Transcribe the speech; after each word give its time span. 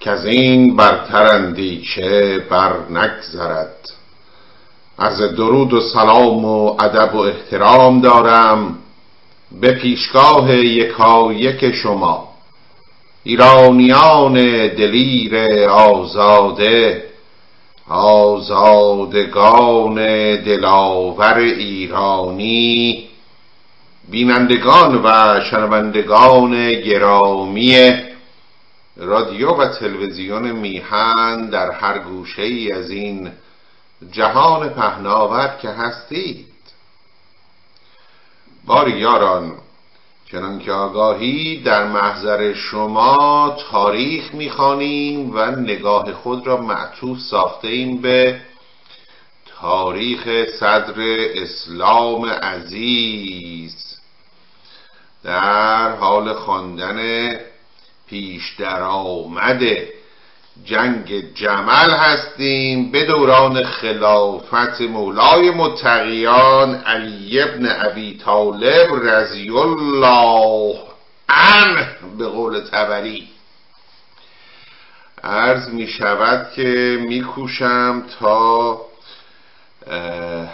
که 0.00 0.10
از 0.10 0.26
این 0.26 0.76
برتر 0.76 1.34
اندیشه 1.34 2.38
بر 2.38 2.72
نگذرد. 2.90 3.90
از 4.98 5.18
درود 5.18 5.72
و 5.72 5.80
سلام 5.80 6.44
و 6.44 6.76
ادب 6.80 7.14
و 7.14 7.18
احترام 7.18 8.00
دارم 8.00 8.78
به 9.60 9.72
پیشگاه 9.72 10.54
یکایک 10.54 11.74
شما. 11.74 12.28
ایرانیان 13.24 14.34
دلیر 14.68 15.36
آزاده 15.68 17.04
آزادگان 17.88 19.94
دلاور 20.36 21.38
ایرانی 21.38 23.04
بینندگان 24.10 25.00
و 25.04 25.40
شنوندگان 25.50 26.74
گرامی 26.74 27.76
رادیو 29.00 29.50
و 29.50 29.68
تلویزیون 29.68 30.50
میهن 30.50 31.50
در 31.50 31.70
هر 31.70 31.98
گوشه 31.98 32.42
ای 32.42 32.72
از 32.72 32.90
این 32.90 33.32
جهان 34.12 34.68
پهناور 34.68 35.56
که 35.62 35.68
هستید. 35.68 36.46
باری 38.66 38.98
یاران 38.98 39.52
چنان 40.30 40.58
که 40.58 40.72
آگاهی 40.72 41.62
در 41.62 41.86
محضر 41.86 42.52
شما 42.52 43.56
تاریخ 43.70 44.34
می‌خوانیم 44.34 45.30
و 45.34 45.46
نگاه 45.46 46.12
خود 46.12 46.46
را 46.46 46.56
معطوف 46.56 47.18
ساخته 47.18 47.68
ایم 47.68 48.00
به 48.00 48.40
تاریخ 49.60 50.46
صدر 50.60 50.94
اسلام 51.34 52.24
عزیز. 52.24 54.00
در 55.24 55.96
حال 55.96 56.34
خواندن 56.34 57.30
پیش 58.10 58.54
در 58.58 58.82
آمده. 58.82 59.92
جنگ 60.64 61.34
جمل 61.34 61.90
هستیم 61.90 62.90
به 62.90 63.04
دوران 63.04 63.64
خلافت 63.64 64.80
مولای 64.80 65.50
متقیان 65.50 66.74
علی 66.74 67.40
ابن 67.40 67.68
ابی 67.80 68.18
طالب 68.24 69.08
رضی 69.08 69.50
الله 69.50 70.78
عنه 71.28 71.88
به 72.18 72.26
قول 72.26 72.60
تبری. 72.60 73.28
عرض 75.24 75.68
می 75.68 75.86
شود 75.86 76.52
که 76.56 76.98
می 77.08 77.22
کوشم 77.22 78.04
تا 78.20 78.80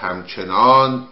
همچنان 0.03 1.09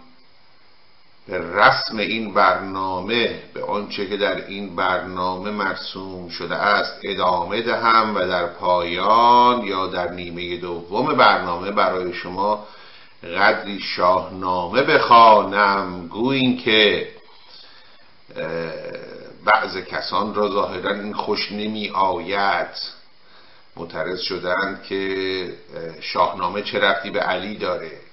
به 1.29 1.39
رسم 1.39 1.99
این 1.99 2.35
برنامه 2.35 3.43
به 3.55 3.65
آنچه 3.65 4.07
که 4.07 4.17
در 4.17 4.47
این 4.47 4.77
برنامه 4.77 5.51
مرسوم 5.51 6.29
شده 6.29 6.55
است 6.55 7.01
ادامه 7.03 7.63
دهم 7.63 8.15
و 8.17 8.27
در 8.27 8.47
پایان 8.47 9.65
یا 9.65 9.87
در 9.87 10.11
نیمه 10.11 10.57
دوم 10.57 11.15
برنامه 11.15 11.71
برای 11.71 12.13
شما 12.13 12.67
قدری 13.23 13.81
شاهنامه 13.81 14.83
بخوانم. 14.83 16.09
گویین 16.09 16.57
که 16.57 17.09
بعض 19.45 19.77
کسان 19.77 20.35
را 20.35 20.49
ظاهرا 20.49 20.95
این 20.95 21.15
خوش 21.15 21.53
نمی 21.53 21.89
آید. 21.89 22.69
معترض 23.77 24.21
شدند 24.21 24.83
که 24.83 25.55
شاهنامه 26.01 26.63
چه 26.63 26.81
رفتی 26.81 27.11
به 27.11 27.21
علی 27.21 27.57
داره؟ 27.57 28.04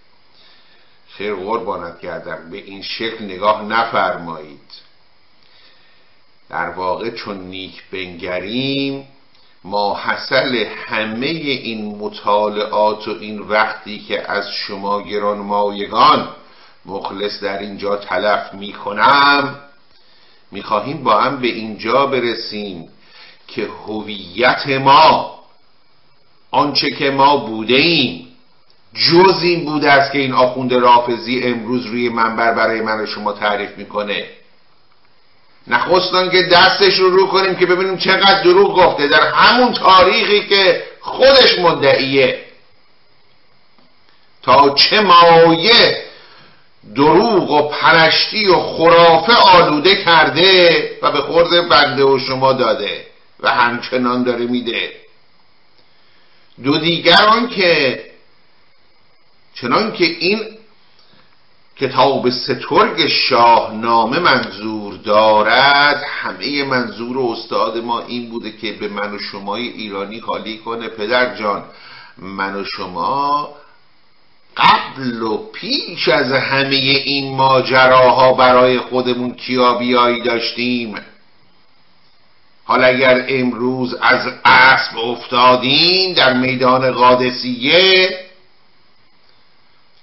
خیر 1.22 1.36
قربانت 1.36 2.00
کردم. 2.00 2.50
به 2.52 2.58
این 2.58 2.82
شکل 2.82 3.26
نگاه 3.26 3.64
نفرمایید. 3.64 4.60
در 6.50 6.70
واقع 6.70 7.10
چون 7.10 7.38
نیک 7.38 7.84
بنگریم 7.92 9.08
ما 9.64 10.00
حسل 10.00 10.66
همه 10.88 11.28
این 11.28 11.96
مطالعات 11.96 13.08
و 13.08 13.12
این 13.12 13.40
وقتی 13.40 14.00
که 14.00 14.32
از 14.32 14.46
شما 14.68 15.02
گرانمایگان 15.02 16.30
مخلص 16.86 17.40
در 17.40 17.60
اینجا 17.60 17.96
تلف 17.96 18.54
می 18.54 18.74
کنم 18.74 19.60
می 20.52 20.64
خواهیم 20.64 21.04
با 21.04 21.22
هم 21.22 21.40
به 21.42 21.48
اینجا 21.48 22.06
برسیم 22.06 22.90
که 23.48 23.70
هویت 23.88 24.68
ما 24.68 25.40
آنچه 26.52 26.92
که 26.92 27.12
ما 27.12 27.38
بوده 27.38 27.74
ایم 27.76 28.31
جز 28.94 29.44
این 29.44 29.66
بوده 29.66 29.92
است 29.92 30.12
که 30.12 30.18
این 30.18 30.34
آخوند 30.34 30.74
رافزی 30.74 31.44
امروز 31.44 31.86
روی 31.86 32.10
منبر 32.10 32.54
برای 32.54 32.82
من 32.82 33.00
و 33.00 33.06
شما 33.06 33.34
تعریف 33.34 33.78
می‌کنه. 33.78 34.26
نخستان 35.68 36.30
که 36.30 36.44
دستش 36.44 36.96
رو 37.00 37.10
رو 37.10 37.28
کنیم 37.28 37.56
که 37.56 37.66
ببینیم 37.66 37.98
چقدر 37.98 38.44
دروغ 38.44 38.76
گفته. 38.76 39.08
در 39.08 39.22
همون 39.22 39.74
تاریخی 39.74 40.48
که 40.48 40.84
خودش 41.00 41.60
مدعیه. 41.60 42.40
تا 44.44 44.76
چه 44.76 45.02
مایه 45.02 46.04
دروغ 46.96 47.52
و 47.52 47.70
پرشتی 47.70 48.48
و 48.48 48.60
خرافه 48.60 49.34
آلوده 49.34 50.04
کرده 50.04 50.92
و 51.02 51.12
به 51.12 51.22
خورد 51.22 51.70
بنده 51.70 52.04
و 52.04 52.20
شما 52.20 52.54
داده 52.54 53.06
و 53.40 53.50
همچنان 53.50 54.24
داره 54.24 54.46
میده. 54.46 54.92
دو 56.64 56.78
دیگران 56.78 57.50
که 57.50 58.04
چنان 59.56 59.92
که 59.94 60.06
این 60.06 60.40
کتاب 61.76 62.30
سترگ 62.30 63.08
شاهنامه 63.08 64.20
منظور 64.20 64.94
دارد 64.94 66.04
همه 66.08 66.64
منظور 66.64 67.32
استاد 67.32 67.78
ما 67.78 68.02
این 68.02 68.30
بوده 68.30 68.52
که 68.52 68.72
به 68.72 68.88
من 68.88 69.16
و 69.16 69.20
شمای 69.20 69.68
ایرانی 69.68 70.20
حالی 70.20 70.58
کنه. 70.58 70.88
پدر 70.88 71.36
جان 71.36 71.64
من 72.18 72.56
و 72.56 72.66
شما 72.66 73.50
قبل 74.58 75.22
و 75.22 75.38
پیش 75.38 76.08
از 76.08 76.32
همه 76.32 76.76
این 76.76 77.36
ماجراها 77.36 78.34
برای 78.34 78.80
خودمون 78.80 79.34
کیابیایی 79.34 80.22
داشتیم؟ 80.22 80.96
حالا 82.64 82.88
اگر 82.88 83.26
امروز 83.30 83.94
از 84.02 84.28
اسب 84.46 84.98
افتادیم 84.98 86.14
در 86.14 86.34
میدان 86.34 86.92
قادسیه 86.92 88.10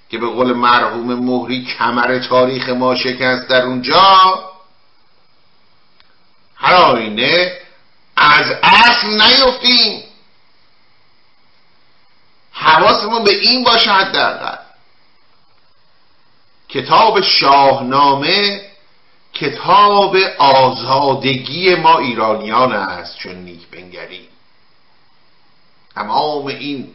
که 0.09 0.17
به 0.17 0.27
قول 0.27 0.53
مرحوم 0.53 1.13
مهری 1.13 1.65
کمر 1.65 2.19
تاریخ 2.19 2.69
ما 2.69 2.95
شکست 2.95 3.47
در 3.47 3.61
اونجا. 3.61 4.49
هر 6.55 6.73
آینه 6.73 7.57
از 8.17 8.51
اصل 8.63 9.07
نیفتیم. 9.07 10.03
حواسمون 12.51 13.23
به 13.23 13.35
این 13.35 13.63
باشه 13.63 13.91
حداقل. 13.91 14.57
کتاب 16.69 17.21
شاهنامه 17.21 18.61
کتاب 19.33 20.15
آزادگی 20.37 21.75
ما 21.75 21.97
ایرانیان 21.97 22.73
است 22.73 23.17
چون 23.17 23.35
نیک 23.35 23.67
بنگریم. 23.67 24.27
تمام 25.95 26.47
این 26.47 26.93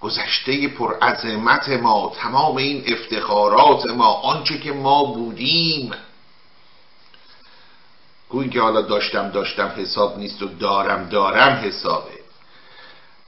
گذشته 0.00 0.68
پرعظمت 0.68 1.68
ما 1.68 2.12
تمام 2.22 2.56
این 2.56 2.84
افتخارات 2.86 3.86
ما 3.86 4.12
آنچه 4.12 4.58
که 4.58 4.72
ما 4.72 5.04
بودیم. 5.04 5.90
گویی 8.28 8.50
که 8.50 8.60
حالا 8.60 8.80
داشتم 8.82 9.30
داشتم 9.30 9.72
حساب 9.76 10.18
نیست 10.18 10.42
و 10.42 10.48
دارم 10.48 11.08
دارم 11.08 11.52
حسابه. 11.64 12.18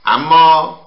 اما 0.05 0.79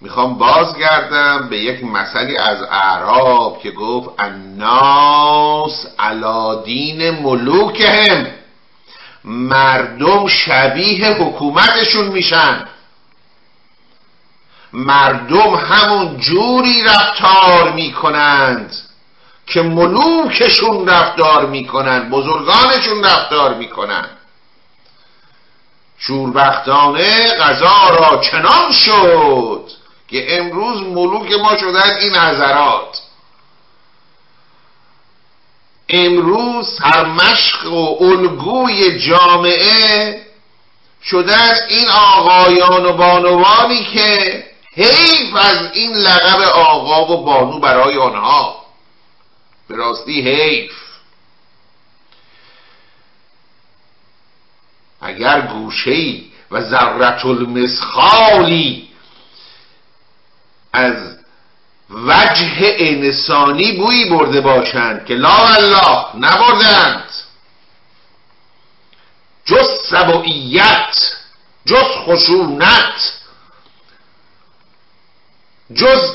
می‌خوام 0.00 0.38
بازگردم 0.38 1.48
به 1.48 1.58
یک 1.58 1.84
مسئله 1.84 2.40
از 2.40 2.62
اعراب 2.62 3.62
که 3.62 3.70
گفت 3.70 4.10
الناس 4.18 5.86
علادین 5.98 7.10
ملوکهم. 7.10 8.26
مردم 9.24 10.28
شبیه 10.28 11.06
حکومتشون 11.06 12.06
میشن. 12.06 12.68
مردم 14.74 15.54
همون 15.54 16.16
جوری 16.18 16.82
رفتار 16.82 17.72
می‌کنند 17.72 18.76
که 19.46 19.62
ملوکشون 19.62 20.88
رفتار 20.88 21.46
می‌کنند 21.46 22.10
بزرگانشون 22.10 23.04
رفتار 23.04 23.54
می‌کنند. 23.54 24.10
شوربختانه 25.98 27.34
غذا 27.34 27.88
را 27.88 28.20
چنان 28.20 28.72
شد 28.72 29.70
که 30.08 30.38
امروز 30.38 30.82
ملوک 30.82 31.32
ما 31.32 31.56
شدن 31.56 31.96
این 32.00 32.16
حضرات. 32.16 33.00
امروز 35.88 36.78
سرمشق 36.78 37.72
و 37.72 38.04
الگوی 38.04 38.98
جامعه 38.98 40.22
شدن 41.04 41.52
این 41.68 41.88
آقایان 41.88 42.86
و 42.86 42.92
بانوانی 42.92 43.84
که 43.84 44.44
حیف 44.76 45.36
از 45.36 45.70
این 45.72 45.92
لقب 45.92 46.40
آقا 46.40 47.14
و 47.14 47.24
بانو 47.24 47.58
برای 47.58 47.98
آنها. 47.98 48.64
به 49.68 49.76
راستی 49.76 50.22
حیف. 50.22 50.72
اگر 55.00 55.40
گوشهی 55.40 56.32
و 56.50 56.60
ذرت 56.60 57.24
المسخالی 57.24 58.88
از 60.72 61.18
وجه 61.90 62.76
انسانی 62.78 63.72
بویی 63.72 64.04
برده 64.04 64.40
باشند 64.40 65.06
که 65.06 65.14
لا 65.14 65.48
الله 65.48 66.16
نبردند. 66.16 67.10
جز 69.44 69.66
سبعیت 69.90 70.96
جز 71.66 71.84
خشونت 72.06 73.23
جز 75.74 76.14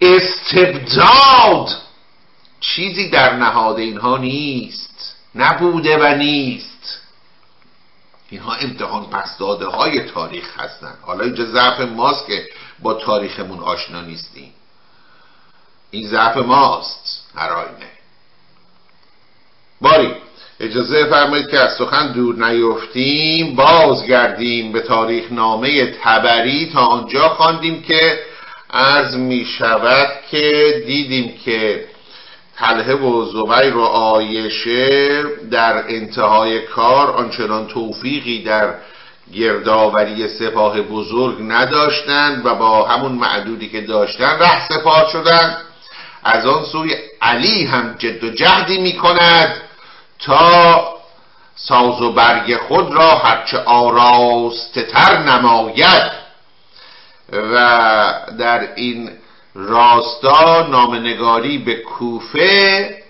استبداد. 0.00 1.68
چیزی 2.60 3.10
در 3.10 3.36
نهاد 3.36 3.78
اینها 3.78 4.16
نیست. 4.16 5.16
نبوده 5.34 5.98
و 5.98 6.16
نیست. 6.16 7.00
اینها 8.30 8.54
امتحان 8.54 9.06
پس 9.06 9.38
داده 9.38 9.66
های 9.66 10.00
تاریخ 10.00 10.60
هستند 10.60 10.98
حالا 11.02 11.24
اینجا 11.24 11.44
ضعف 11.44 11.80
ماست 11.80 12.26
که 12.26 12.48
با 12.82 12.94
تاریخمون 12.94 13.58
آشنا 13.58 14.00
نیستیم. 14.00 14.52
این 15.90 16.08
ضعف 16.08 16.36
ماست. 16.36 17.26
هر 17.36 17.50
آینه 17.52 17.90
باری 19.80 20.14
اجازه 20.60 21.04
فرمایید 21.04 21.48
که 21.48 21.58
از 21.58 21.76
سخن 21.76 22.12
دور 22.12 22.50
نیفتیم 22.50 23.54
بازگردیم 23.54 24.72
به 24.72 24.80
تاریخ 24.80 25.32
نامه 25.32 25.86
تبری. 25.86 26.70
تا 26.72 26.80
آنجا 26.80 27.28
خواندیم 27.28 27.82
که 27.82 28.31
عرض 28.72 29.16
می 29.16 29.44
شود 29.44 30.08
که 30.30 30.74
دیدیم 30.86 31.34
که 31.44 31.84
تله 32.56 32.94
و 32.94 33.24
زبیر 33.24 33.76
و 33.76 33.82
آیشه 33.82 35.22
در 35.50 35.84
انتهای 35.88 36.60
کار 36.60 37.10
آنچنان 37.10 37.66
توفیقی 37.66 38.42
در 38.42 38.74
گردآوری 39.32 40.28
سپاه 40.28 40.80
بزرگ 40.80 41.36
نداشتند 41.40 42.46
و 42.46 42.54
با 42.54 42.88
همون 42.88 43.12
معدودی 43.12 43.68
که 43.68 43.80
داشتن 43.80 44.38
ره 44.38 44.68
سپاه 44.68 45.08
شدند. 45.12 45.56
از 46.24 46.46
آن 46.46 46.64
سوی 46.64 46.94
علی 47.22 47.64
هم 47.64 47.94
جد 47.98 48.24
و 48.24 48.30
جهدی 48.30 48.78
می 48.78 48.92
کند 48.92 49.56
تا 50.18 50.84
ساز 51.56 52.02
و 52.02 52.12
برگ 52.12 52.56
خود 52.56 52.92
را 52.92 53.10
هرچه 53.10 53.58
آراسته 53.58 54.82
تر 54.82 55.18
نماید. 55.18 56.21
و 57.32 57.56
در 58.38 58.74
این 58.74 59.10
راستا 59.54 60.66
نامنگاری 60.66 61.58
به 61.58 61.74
کوفه 61.74 63.02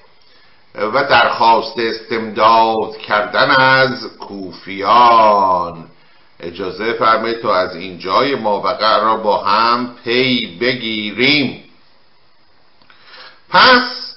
و 0.74 1.04
درخواست 1.04 1.78
استمداد 1.78 2.96
کردن 2.96 3.50
از 3.50 4.18
کوفیان. 4.18 5.84
اجازه 6.40 6.92
فرمایید 6.92 7.40
تا 7.40 7.54
از 7.54 7.76
این 7.76 7.98
جای 7.98 8.34
ماوقع 8.34 9.00
را 9.00 9.16
با 9.16 9.38
هم 9.38 9.94
پی 10.04 10.58
بگیریم. 10.60 11.64
پس 13.50 14.11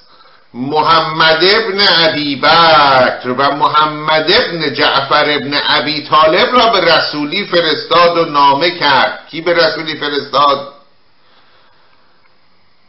محمد 0.54 1.44
ابن 1.44 1.80
عبی 1.80 2.36
بکر 2.36 3.30
و 3.38 3.50
محمد 3.56 4.26
ابن 4.32 4.74
جعفر 4.74 5.24
ابن 5.30 5.54
عبی 5.54 6.02
طالب 6.02 6.48
را 6.52 6.66
به 6.66 6.80
رسولی 6.80 7.44
فرستاد 7.44 8.18
و 8.18 8.24
نامه 8.24 8.70
کرد. 8.70 9.26
کی 9.30 9.40
به 9.40 9.52
رسولی 9.52 9.96
فرستاد؟ 9.96 10.72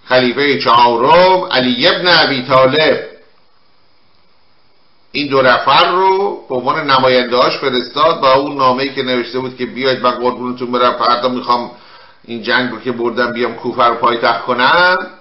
خلیفه 0.06 0.60
چهارم 0.60 1.44
علی 1.52 1.88
ابن 1.88 2.08
عبی 2.08 2.46
طالب. 2.48 3.00
این 5.12 5.28
دو 5.28 5.42
نفر 5.42 5.92
رو 5.92 6.46
به 6.50 6.56
عنوان 6.56 6.92
نمایندهاش 6.92 7.58
فرستاد 7.58 8.22
با 8.22 8.34
اون 8.34 8.58
نامه‌ای 8.58 8.94
که 8.94 9.04
نوشته 9.04 9.40
بود 9.40 9.58
که 9.58 9.66
بیاید 9.66 10.02
من 10.02 10.12
قربونتون 10.12 10.72
برم 10.72 10.94
فردا 10.94 11.30
می‌خوام 11.30 11.72
این 12.24 12.44
جنگ 12.44 12.72
رو 12.72 12.80
که 12.80 12.92
بردم 12.92 13.34
بیام 13.34 13.54
کوفه 13.54 13.84
رو 13.84 13.96
پایتخت 13.96 14.42
کنم. 14.42 15.17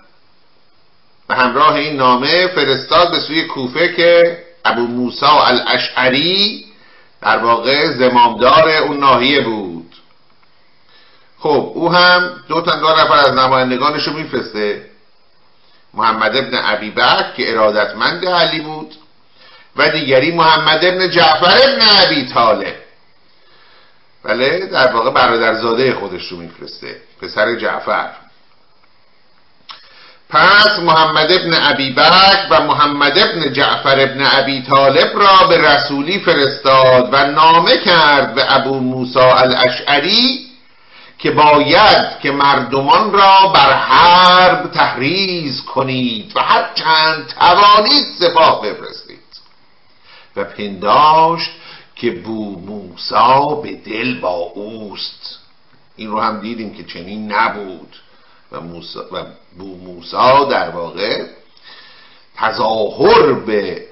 به 1.29 1.35
همراه 1.35 1.75
این 1.75 1.97
نامه 1.97 2.47
فرستاد 2.47 3.11
به 3.11 3.21
سوی 3.21 3.43
کوفه 3.43 3.95
که 3.95 4.39
ابو 4.65 4.87
موسا 4.87 5.43
الاشعری 5.45 6.67
در 7.23 7.39
واقع 7.39 7.91
زمامدار 7.93 8.69
اون 8.69 8.99
ناحیه 8.99 9.41
بود. 9.41 9.95
خب 11.39 11.73
او 11.75 11.93
هم 11.93 12.31
دو 12.49 12.61
تا 12.61 13.03
نفر 13.03 13.19
از 13.19 13.33
نمایندگانش 13.33 14.03
رو 14.03 14.13
میفرسته. 14.13 14.87
محمد 15.95 16.37
ابن 16.37 16.55
عبی 16.55 16.93
که 17.37 17.53
ارادتمند 17.53 18.27
علی 18.27 18.61
بود 18.61 18.95
و 19.77 19.91
دیگری 19.91 20.31
محمد 20.31 20.85
ابن 20.85 21.11
جعفر 21.11 21.59
ابن 21.69 21.81
عبی 21.81 22.27
طالب. 22.27 22.75
بله 24.23 24.67
در 24.67 24.93
واقع 24.93 25.11
برادرزاده 25.11 25.95
خودش 25.95 26.29
رو 26.29 26.37
میفرسته 26.37 26.97
پسر 27.23 27.55
جعفر. 27.55 28.11
پس 30.29 30.79
محمد 30.79 31.33
ابن 31.33 31.55
عبی 31.55 31.91
بک 31.91 32.47
و 32.51 32.61
محمد 32.61 33.19
ابن 33.19 33.53
جعفر 33.53 34.01
ابن 34.01 34.21
عبی 34.21 34.63
طالب 34.63 35.19
را 35.19 35.47
به 35.47 35.59
رسولی 35.59 36.19
فرستاد 36.19 37.09
و 37.13 37.27
نامه 37.27 37.79
کرد 37.79 38.35
به 38.35 38.57
ابو 38.57 38.81
موسا 38.81 39.35
الاشعری 39.35 40.47
که 41.19 41.31
باید 41.31 42.19
که 42.23 42.31
مردمان 42.31 43.13
را 43.13 43.49
بر 43.55 43.73
حرب 43.73 44.71
تحریز 44.71 45.63
کنید 45.63 46.37
و 46.37 46.41
هر 46.41 46.71
چند 46.75 47.27
توانید 47.27 48.05
سپاه 48.19 48.63
بفرستید. 48.63 49.19
و 50.37 50.45
پنداشت 50.45 51.51
که 51.97 52.11
بو 52.11 52.61
موسا 52.61 53.55
به 53.55 53.73
دل 53.73 54.21
با 54.21 54.35
اوست. 54.35 55.39
این 55.97 56.11
رو 56.11 56.21
هم 56.21 56.41
دیدیم 56.41 56.75
که 56.75 56.85
چنین 56.85 57.33
نبود. 57.33 57.97
و, 58.53 58.61
موسا 58.61 59.05
و 59.13 59.17
بو 59.59 59.77
موسا 59.77 60.45
در 60.45 60.69
واقع 60.69 61.25
تظاهر 62.37 63.33
به 63.33 63.87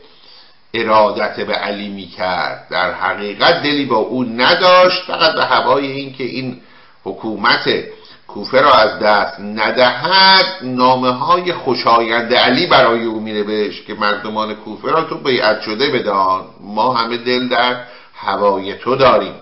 ارادت 0.75 1.41
به 1.41 1.55
علی 1.55 1.89
می 1.89 2.07
کرد 2.07 2.67
در 2.71 2.93
حقیقت 2.93 3.63
دلی 3.63 3.85
با 3.85 3.97
او 3.97 4.25
نداشت 4.25 5.03
فقط 5.03 5.35
به 5.35 5.45
هوای 5.45 5.87
اینکه 5.87 6.25
این 6.25 6.61
حکومت 7.05 7.85
کوفه 8.29 8.61
را 8.61 8.73
از 8.73 8.99
دست 8.99 9.41
ندهد 9.41 10.45
نامه 10.63 11.11
های 11.11 11.53
خوشایند 11.53 12.35
علی 12.35 12.67
برای 12.67 13.05
او 13.05 13.21
بهش 13.21 13.83
که 13.83 13.95
مردمان 13.95 14.55
کوفه 14.55 14.91
را 14.91 15.05
تو 15.05 15.19
بیعت 15.19 15.61
شده 15.61 15.91
بدان. 15.91 16.45
ما 16.61 16.95
همه 16.95 17.17
دل 17.17 17.49
در 17.49 17.81
هوای 18.15 18.75
تو 18.75 18.97
داریم. 18.97 19.35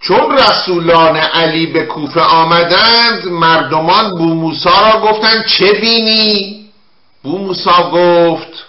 چون 0.00 0.38
رسولان 0.38 1.16
علی 1.16 1.66
به 1.66 1.82
کوفه 1.86 2.20
آمدند 2.20 3.24
مردمان 3.26 4.10
بو 4.10 4.34
موسا 4.34 4.90
را 4.90 5.00
گفتند 5.00 5.46
چه 5.46 5.72
بینی؟ 5.72 6.66
بو 7.22 7.38
موسا 7.38 7.90
گفت 7.90 8.66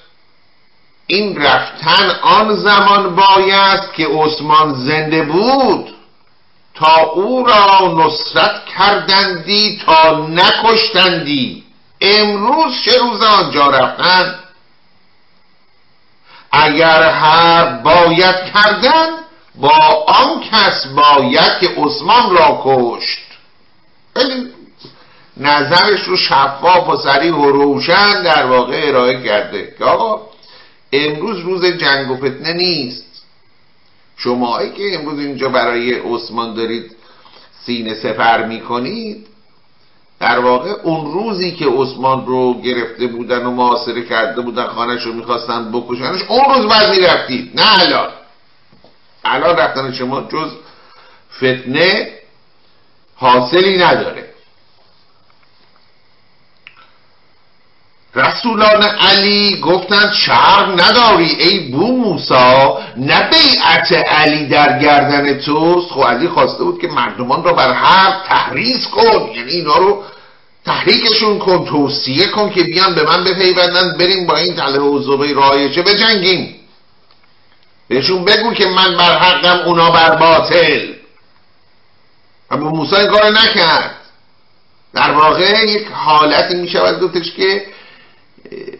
این 1.08 1.42
رفتن 1.42 2.10
آن 2.22 2.56
زمان 2.56 3.16
بایست 3.16 3.94
که 3.94 4.08
عثمان 4.08 4.74
زنده 4.74 5.22
بود. 5.22 5.90
تا 6.76 6.98
او 6.98 7.46
را 7.46 7.94
نصرت 7.98 8.66
کردندی 8.78 9.82
تا 9.86 10.28
نکشتندی. 10.28 11.64
امروز 12.02 12.74
چه 12.86 13.00
روز 13.00 13.24
آنجا 13.24 13.70
رفتن؟ 13.70 14.40
اگر 16.52 17.04
هر 17.04 17.66
باید 17.66 18.36
کردن 18.54 19.21
با 19.56 20.06
آن 20.08 20.42
کس 20.52 20.88
باید 20.88 21.60
که 21.60 21.70
عثمان 21.78 22.36
را 22.38 22.62
کشت. 22.66 23.20
خیلی 24.16 24.48
نظرش 25.38 26.04
رو 26.08 26.18
شفاف 26.18 26.90
و 26.90 26.98
سریع 26.98 27.36
و 27.36 27.52
روشن 27.52 28.24
در 28.24 28.46
واقع 28.46 28.82
ارائه 28.84 29.24
کرده 29.24 29.76
که 29.78 29.86
آقا 29.86 30.22
امروز 30.94 31.40
روز 31.40 31.66
جنگ 31.66 32.12
و 32.12 32.18
فتنه 32.18 32.54
نیست. 32.54 33.06
شماهایی 34.18 34.72
که 34.72 34.96
امروز 34.96 35.20
اینجا 35.20 35.50
برای 35.50 35.94
عثمان 35.94 36.54
دارید 36.54 36.96
سینه 37.66 37.94
سفر 37.94 38.46
می‌کنید 38.46 39.28
در 40.20 40.40
واقع 40.40 40.70
اون 40.84 41.14
روزی 41.14 41.52
که 41.52 41.66
عثمان 41.66 42.26
رو 42.26 42.62
گرفته 42.62 43.08
بودن 43.08 43.46
و 43.46 43.52
معاصره 43.52 44.02
کرده 44.02 44.42
بودن 44.42 44.68
خانش 44.68 45.04
رو 45.04 45.14
می‌خواستن 45.14 45.72
بکشنش 45.72 46.22
اون 46.28 46.56
روز 46.56 46.68
بعد 46.68 46.90
می‌رفتید 46.90 47.52
نه 47.60 47.80
الان. 47.80 48.10
الان 49.26 49.58
رفتن 49.58 49.94
شما 49.94 50.22
جز 50.22 50.52
فتنه 51.38 52.10
حاصلی 53.16 53.78
نداره. 53.78 54.32
رسولان 58.16 58.84
علی 58.84 59.62
گفتند 59.62 60.14
شرم 60.14 60.72
نداری 60.72 61.36
ای 61.40 61.60
بو 61.60 61.98
موسا 61.98 62.80
نه 62.98 63.30
بیعت 63.30 63.92
علی 63.94 64.48
در 64.48 64.80
گردن 64.80 65.40
توست. 65.40 65.90
خب 65.92 66.04
علی 66.04 66.28
خواسته 66.28 66.64
بود 66.64 66.82
که 66.82 66.88
مردمان 66.88 67.44
را 67.44 67.54
بر 67.54 67.74
حرب 67.74 68.24
تحریز 68.28 68.88
کن 68.88 69.30
یعنی 69.36 69.52
اینا 69.52 69.78
رو 69.78 70.04
تحریکشون 70.66 71.40
کن 71.40 71.66
توصیه 71.66 72.28
کن 72.28 72.50
که 72.50 72.64
بیان 72.64 72.96
به 72.96 73.04
من 73.04 73.24
بپیوندن 73.24 73.98
بریم 73.98 74.28
با 74.28 74.38
این 74.38 74.56
تله 74.56 74.80
و 74.80 75.00
زبه 75.00 75.34
رایجه 75.34 75.82
بجنگیم. 75.82 76.56
بهشون 77.92 78.26
بگو 78.26 78.54
که 78.54 78.66
من 78.66 78.98
بر 78.98 79.18
حقم 79.18 79.60
اونا 79.66 79.92
بر 79.92 80.16
باطل. 80.16 80.94
اما 82.52 82.70
موسی 82.70 82.96
این 82.96 83.08
کار 83.08 83.30
نکرد. 83.30 83.96
در 84.94 85.12
واقع 85.12 85.66
یک 85.66 85.88
حالتی 85.94 86.56
می 86.56 86.70
شود 86.70 87.00
گفتش 87.00 87.32
که 87.32 87.66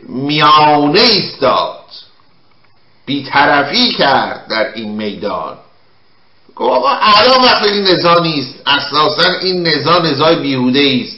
میانه 0.10 1.02
ایستاد. 1.02 1.86
بیطرفی 3.06 3.92
کرد 3.92 4.48
در 4.48 4.74
این 4.74 4.92
میدان. 4.92 5.58
گفت 6.56 6.72
آقا 6.72 6.90
الان 6.90 7.44
وقت 7.44 7.64
این 7.64 7.84
نزا 7.84 8.20
نیست. 8.20 8.56
اساسا 8.66 9.30
این 9.42 9.68
نزا 9.68 10.00
نزای 10.00 10.36
بیهوده 10.36 11.02
است. 11.04 11.18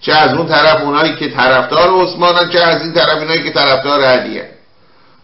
چه 0.00 0.12
از 0.12 0.34
اون 0.34 0.48
طرف 0.48 0.80
اونایی 0.80 1.16
که 1.16 1.30
طرفدار 1.30 2.02
عثمانن 2.02 2.50
چه 2.50 2.60
از 2.60 2.82
این 2.82 2.92
طرف 2.92 3.18
اونایی 3.18 3.42
که 3.42 3.50
طرفدار 3.50 4.04
علیه. 4.04 4.55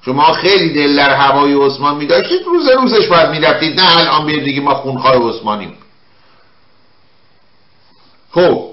شما 0.05 0.33
خیلی 0.33 0.69
دل 0.69 0.97
در 0.97 1.15
هوای 1.15 1.55
عثمان 1.55 1.97
میداشتید 1.97 2.43
روز 2.47 2.69
روزش 2.69 3.07
باید 3.07 3.31
می‌رفتید. 3.31 3.81
نه 3.81 3.99
الان 3.99 4.27
بیاد 4.27 4.45
دیگه 4.45 4.61
ما 4.61 4.75
خونخوار 4.75 5.29
عثمانیم. 5.29 5.77
خب. 8.31 8.73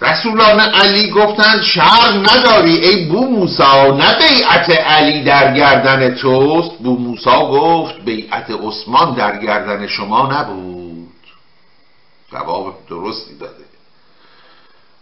رسولان 0.00 0.60
علی 0.60 1.10
گفتند 1.10 1.62
شرم 1.62 2.26
نداری 2.30 2.76
ای 2.76 3.04
بو 3.04 3.26
موسا 3.26 3.86
نه 3.86 4.18
بیعت 4.18 4.70
علی 4.70 5.24
در 5.24 5.54
گردن 5.54 6.14
توست. 6.14 6.78
بو 6.78 6.98
موسا 6.98 7.50
گفت 7.50 8.00
بیعت 8.04 8.50
عثمان 8.50 9.14
در 9.14 9.38
گردن 9.38 9.86
شما 9.86 10.32
نبود. 10.32 11.14
جواب 12.32 12.74
درستی 12.90 13.38
داده. 13.38 13.64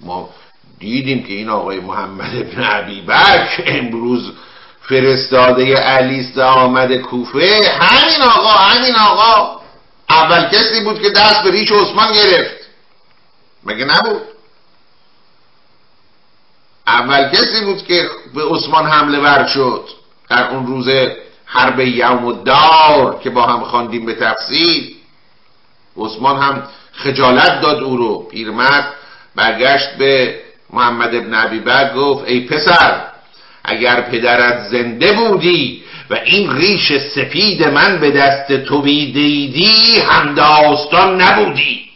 ما 0.00 0.28
دیدیم 0.78 1.22
که 1.22 1.32
این 1.32 1.48
آقای 1.48 1.80
محمد 1.80 2.36
ابن 2.36 2.62
عبی 2.62 3.00
بک 3.00 3.62
امروز 3.66 4.32
فرستاده 4.88 5.76
علیست 5.76 6.38
آمد 6.38 6.96
کوفه. 6.96 7.70
همین 7.80 8.22
آقا 8.22 8.50
همین 8.50 8.94
آقا. 8.94 9.60
اول 10.10 10.48
کسی 10.48 10.84
بود 10.84 11.02
که 11.02 11.10
دست 11.10 11.42
به 11.42 11.50
ریش 11.50 11.72
عثمان 11.72 12.12
گرفت. 12.12 12.56
مگه 13.64 13.84
نبود؟ 13.84 14.22
اول 16.86 17.28
کسی 17.28 17.64
بود 17.64 17.86
که 17.86 18.08
به 18.34 18.42
عثمان 18.44 18.86
حمله 18.86 19.18
ور 19.18 19.46
شد. 19.46 19.88
در 20.28 20.50
اون 20.50 20.66
روز 20.66 20.88
حرب 21.44 21.80
یوم 21.80 22.24
و 22.24 22.32
دار 22.32 23.20
که 23.24 23.30
با 23.30 23.42
هم 23.42 23.64
خواندیم 23.64 24.06
به 24.06 24.14
تفصیل. 24.14 24.96
عثمان 25.96 26.42
هم 26.42 26.62
خجالت 26.92 27.60
داد 27.60 27.82
او 27.82 27.96
رو. 27.96 28.18
پیرمرد 28.18 28.94
برگشت 29.36 29.96
به 29.98 30.45
محمد 30.70 31.14
ابن 31.14 31.34
عبی 31.34 31.62
گفت 31.96 32.28
ای 32.28 32.40
پسر 32.40 33.02
اگر 33.64 34.00
پدرت 34.00 34.58
زنده 34.58 35.12
بودی 35.12 35.82
و 36.10 36.14
این 36.14 36.56
ریش 36.56 36.92
سفید 36.98 37.64
من 37.64 38.00
به 38.00 38.10
دست 38.10 38.52
تو 38.52 38.82
بیدیدی 38.82 40.00
هم 40.00 40.34
داستان 40.34 41.20
نبودی. 41.22 41.90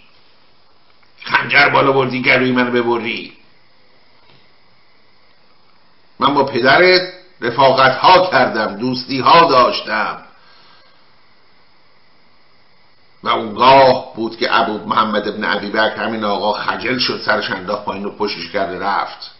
خنجر 1.24 1.68
بالا 1.68 1.92
بردی 1.92 2.22
گروی 2.22 2.52
من 2.52 2.72
ببری. 2.72 3.32
من 6.20 6.34
با 6.34 6.44
پدرت 6.44 7.12
رفاقت 7.40 7.96
ها 7.96 8.30
کردم 8.30 8.76
دوستی 8.76 9.18
ها 9.18 9.50
داشتم. 9.50 10.22
و 13.22 13.28
اونگاه 13.28 14.14
بود 14.14 14.36
که 14.36 14.58
ابو 14.58 14.78
محمد 14.86 15.28
ابن 15.28 15.44
عبی 15.44 15.70
بکر 15.70 15.96
همین 15.96 16.24
آقا 16.24 16.52
خجل 16.52 16.98
شد 16.98 17.22
سرش 17.26 17.50
انداخت 17.50 17.84
پایین 17.84 18.04
و 18.04 18.10
پشتش 18.10 18.48
کرده 18.52 18.78
رفت. 18.78 19.30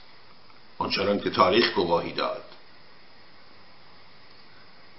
آنچنان 0.78 1.20
که 1.20 1.30
تاریخ 1.30 1.72
گواهی 1.74 2.12
داد. 2.12 2.42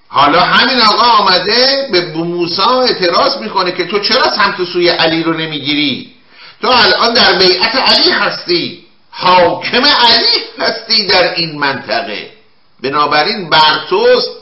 حالا 0.07 0.41
همین 0.41 0.81
آقا 0.81 1.03
آمده 1.03 1.89
به 1.91 2.01
موسا 2.01 2.81
اعتراض 2.81 3.37
می‌کنه 3.37 3.71
که 3.71 3.87
تو 3.87 3.99
چرا 3.99 4.35
سمت 4.35 4.63
سوی 4.73 4.89
علی 4.89 5.23
رو 5.23 5.33
نمی‌گیری؟ 5.33 6.15
تو 6.61 6.67
الان 6.67 7.13
در 7.13 7.33
بیعت 7.33 7.75
علی 7.75 8.11
هستی. 8.11 8.85
حاکم 9.11 9.85
علی 9.85 10.43
هستی 10.59 11.07
در 11.07 11.33
این 11.35 11.59
منطقه. 11.59 12.31
بنابراین 12.83 13.49
بر 13.49 13.85
توست 13.89 14.40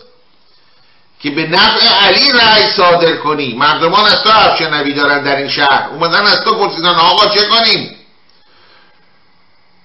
که 1.19 1.29
به 1.29 1.47
نفع 1.47 2.07
علی 2.07 2.31
رأی 2.31 2.71
صادر 2.71 3.15
کنی. 3.15 3.53
مردمان 3.53 4.05
از 4.05 4.23
تو 4.23 4.29
افشنوی 4.29 4.93
دارن 4.93 5.23
در 5.23 5.35
این 5.35 5.49
شهر. 5.49 5.89
اومدن 5.89 6.21
از 6.21 6.43
تو 6.43 6.55
پرسیدن 6.55 6.95
آقا 6.95 7.27
چه 7.27 7.45
کنیم؟ 7.45 7.95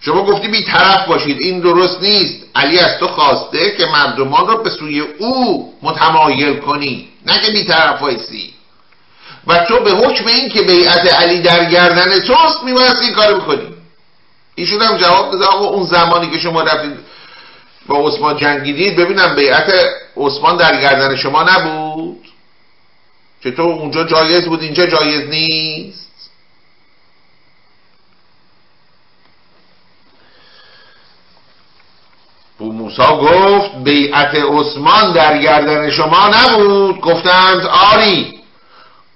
شما 0.00 0.24
گفتی 0.24 0.48
بی 0.48 0.64
طرف 0.64 1.06
باشید. 1.06 1.38
این 1.40 1.60
درست 1.60 2.02
نیست. 2.02 2.44
علی 2.54 2.78
از 2.78 2.98
تو 2.98 3.08
خواسته 3.08 3.76
که 3.76 3.86
مردمان 3.86 4.46
را 4.46 4.56
به 4.56 4.70
سوی 4.70 5.00
او 5.00 5.74
متمایل 5.82 6.56
کنی. 6.56 7.08
نه 7.26 7.40
که 7.40 7.52
بی 7.52 7.64
طرف 7.64 8.00
بایستی 8.00 8.54
و 9.46 9.58
تو 9.58 9.80
به 9.80 9.90
حکم 9.90 10.26
این 10.26 10.48
که 10.48 10.62
بیعت 10.62 11.14
علی 11.14 11.42
در 11.42 11.64
گردن 11.64 12.20
توست 12.20 12.62
میبایست 12.64 13.02
این 13.02 13.14
کار 13.14 13.34
بکنی. 13.34 13.74
ایشون 14.54 14.82
هم 14.82 14.96
جواب 14.96 15.34
بده 15.34 15.44
آقا 15.44 15.66
اون 15.66 15.86
زمانی 15.86 16.30
که 16.30 16.38
شما 16.38 16.62
رفتید 16.62 16.98
با 17.86 18.08
عثمان 18.08 18.36
جنگیدید 18.36 18.96
ببینم 18.96 19.34
بیعت 19.34 19.72
عثمان 20.16 20.56
در 20.56 20.80
گردن 20.80 21.16
شما 21.16 21.42
نبود. 21.42 22.28
چطور 23.44 23.72
اونجا 23.72 24.04
جایز 24.04 24.44
بود 24.44 24.62
اینجا 24.62 24.86
جایز 24.86 25.28
نیست؟ 25.28 26.30
بو 32.58 32.72
موسا 32.72 33.16
گفت 33.16 33.74
بیعت 33.74 34.34
عثمان 34.34 35.12
در 35.12 35.38
گردن 35.38 35.90
شما 35.90 36.28
نبود. 36.28 37.00
گفتند 37.00 37.66
آری. 37.66 38.40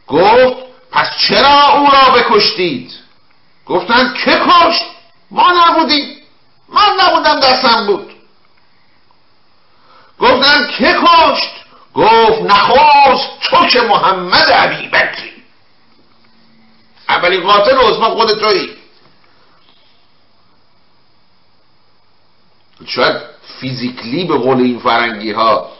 گفت 0.07 0.57
پس 0.91 1.07
چرا 1.29 1.69
او 1.69 1.87
را 1.91 2.15
بکشتید؟ 2.15 2.93
گفتند 3.67 4.15
که 4.15 4.31
کشت؟ 4.31 4.85
ما 5.31 5.53
نبودیم. 5.53 6.17
من 6.69 6.89
نبودم 7.01 7.41
دستم 7.41 7.87
بود. 7.87 8.18
گفتن 10.19 10.67
که 10.79 10.97
کشت؟ 11.03 11.51
گفت 11.95 12.43
نخواست 12.43 13.29
تو 13.43 13.67
که 13.67 13.81
محمد 13.81 14.53
عبی 14.53 14.89
بکری. 14.89 15.33
اولین 17.09 17.41
قاتل 17.41 17.79
عثمان 17.79 18.11
خود 18.11 18.41
تویی. 18.41 18.71
شاید 22.87 23.17
فیزیکلی 23.61 24.25
به 24.25 24.35
قول 24.35 24.61
این 24.61 24.79
فرنگی 24.79 25.33
ها 25.33 25.71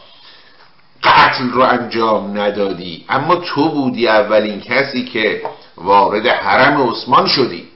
قتل 1.03 1.49
رو 1.49 1.61
انجام 1.61 2.39
ندادی 2.39 3.05
اما 3.09 3.35
تو 3.35 3.69
بودی 3.69 4.07
اولین 4.07 4.61
کسی 4.61 5.05
که 5.05 5.43
وارد 5.77 6.27
حرم 6.27 6.89
عثمان 6.89 7.27
شدی 7.27 7.67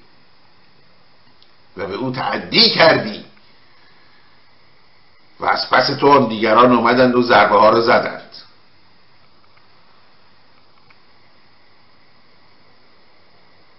و 1.78 1.88
به 1.88 1.96
او 1.96 2.12
تعدی 2.12 2.70
کردی. 2.70 3.24
و 5.40 5.46
از 5.46 5.70
پس 5.70 5.88
تو 5.88 6.12
هم 6.12 6.30
دیگران 6.30 6.72
اومدند 6.72 7.16
و 7.16 7.22
ضربه 7.22 7.56
ها 7.56 7.70
رو 7.70 7.82
زدند. 7.82 8.30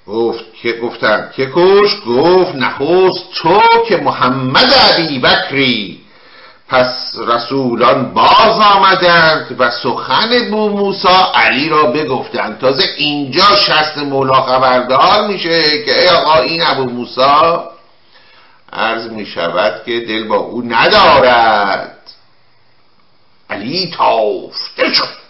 گفت 0.06 0.44
که 0.62 0.72
گفتن 0.72 1.30
که 1.36 1.50
کش 1.54 1.90
گفت 2.06 2.54
نخست 2.54 3.24
تو 3.34 3.60
که 3.88 3.96
محمد 3.96 4.74
عبی 4.92 5.18
بکری 5.18 6.00
پس 6.68 7.14
رسولان 7.26 8.14
باز 8.14 8.60
آمدند 8.60 9.56
و 9.58 9.70
سخن 9.70 10.50
بو 10.50 10.68
موسا 10.68 11.32
علی 11.34 11.68
را 11.68 11.82
بگفتند. 11.82 12.58
تازه 12.58 12.84
اینجا 12.96 13.56
شست 13.56 13.98
مولا 13.98 14.42
خبردار 14.42 15.26
میشه 15.28 15.84
که 15.84 16.00
ای 16.00 16.08
آقا 16.08 16.34
این 16.34 16.62
ابو 16.66 16.84
موسا 16.84 17.73
عرض 18.74 19.10
می 19.10 19.26
شود 19.26 19.84
که 19.84 20.00
دل 20.00 20.28
با 20.28 20.36
او 20.36 20.62
ندارد. 20.62 21.98
علی 23.50 23.94
تافته 23.96 24.92
شد. 24.92 25.24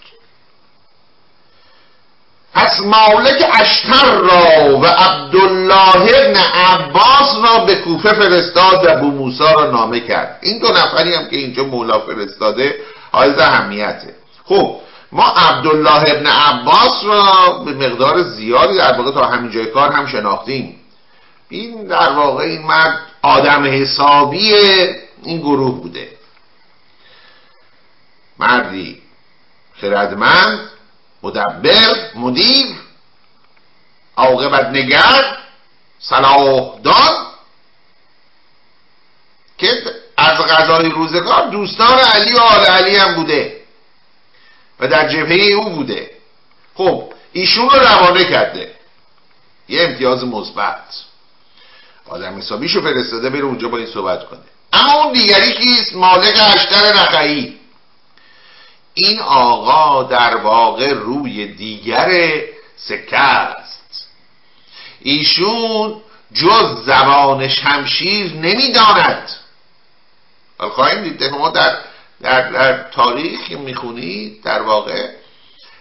پس 2.55 2.81
مالک 2.81 3.45
اشتر 3.61 4.15
را 4.15 4.79
و 4.79 4.87
عبدالله 4.87 5.97
ابن 5.97 6.37
عباس 6.37 7.37
را 7.45 7.65
به 7.65 7.75
کوفه 7.75 8.15
فرستاد 8.15 8.87
و 8.87 9.01
بو 9.01 9.07
موسا 9.11 9.53
را 9.53 9.71
نامه 9.71 10.01
کرد. 10.01 10.39
این 10.43 10.59
دو 10.59 10.69
نفری 10.69 11.15
هم 11.15 11.29
که 11.29 11.37
اینجا 11.37 11.65
مولا 11.65 12.01
فرستاده 12.01 12.75
حائز 13.13 13.39
اهمیته. 13.39 14.15
خب 14.45 14.77
ما 15.13 15.29
عبدالله 15.29 16.11
ابن 16.11 16.27
عباس 16.27 17.05
را 17.05 17.59
به 17.65 17.73
مقدار 17.73 18.23
زیادی 18.23 18.77
در 18.77 18.99
واقع 18.99 19.11
تا 19.11 19.27
همین 19.27 19.51
جای 19.51 19.67
کار 19.67 19.93
هم 19.93 20.07
شناختیم. 20.07 20.81
این 21.49 21.87
در 21.87 22.13
واقع 22.13 22.45
این 22.45 22.63
مرد 22.63 22.99
آدم 23.25 23.83
حسابی 23.83 24.55
این 25.23 25.39
گروه 25.39 25.81
بوده. 25.81 26.09
مردی 28.39 29.03
خردمند 29.81 30.71
مدبر 31.23 32.11
مدیر 32.15 32.67
عاقبت 34.17 34.67
نگر 34.67 35.39
صلاح 35.99 36.81
دان 36.83 37.27
که 39.59 39.83
از 40.17 40.39
غذای 40.39 40.91
روزگار 40.91 41.49
دوستان 41.49 41.99
علی 41.99 42.33
و 42.33 42.39
آل 42.39 42.65
علی 42.65 42.97
هم 42.97 43.15
بوده 43.15 43.61
و 44.81 44.89
در 44.89 45.09
جبهه 45.09 45.53
او 45.53 45.71
بوده. 45.71 46.11
خب 46.75 47.13
ایشون 47.33 47.71
رو 47.71 47.79
روانه 47.79 48.25
کرده. 48.25 48.75
یه 49.69 49.83
امتیاز 49.83 50.25
مثبت. 50.25 51.04
آدم 52.09 52.39
حسابیشو 52.39 52.81
فرستاده 52.83 53.31
بره 53.31 53.45
اونجا 53.45 53.69
با 53.69 53.79
این 53.79 53.87
صحبت 53.87 54.29
کنه. 54.29 54.41
اما 54.73 54.93
اون 54.93 55.13
دیگری 55.13 55.53
کیست 55.53 55.95
مالک 55.95 56.35
اشتر 56.55 56.93
نخعی. 56.93 57.59
این 58.95 59.21
آقا 59.21 60.03
در 60.03 60.37
واقع 60.37 60.93
روی 60.93 61.47
دیگر 61.47 62.41
سکه 62.77 63.19
است. 63.19 64.09
ایشون 65.01 66.01
جز 66.35 66.85
زبان 66.87 67.49
شمشیر 67.49 68.33
نمی‌داند. 68.33 69.31
خواهیم 70.59 71.03
دید 71.03 71.25
ما 71.25 71.49
در, 71.49 71.77
در, 72.23 72.51
در 72.51 72.91
تاریخ 72.91 73.51
می‌خونید 73.51 74.43
در 74.43 74.63
واقع 74.63 75.09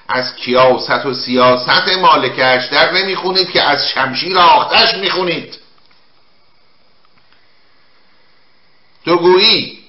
از 0.08 0.36
کیاست 0.36 1.06
و 1.06 1.14
سیاست 1.14 1.90
مالک 2.02 2.40
اشتر 2.40 2.92
نمی‌خونید 2.92 3.52
که 3.52 3.62
از 3.62 3.90
شمشیر 3.90 4.38
آختش 4.38 4.96
می‌خونید. 4.96 5.63
تو 9.06 9.18
گویی 9.18 9.80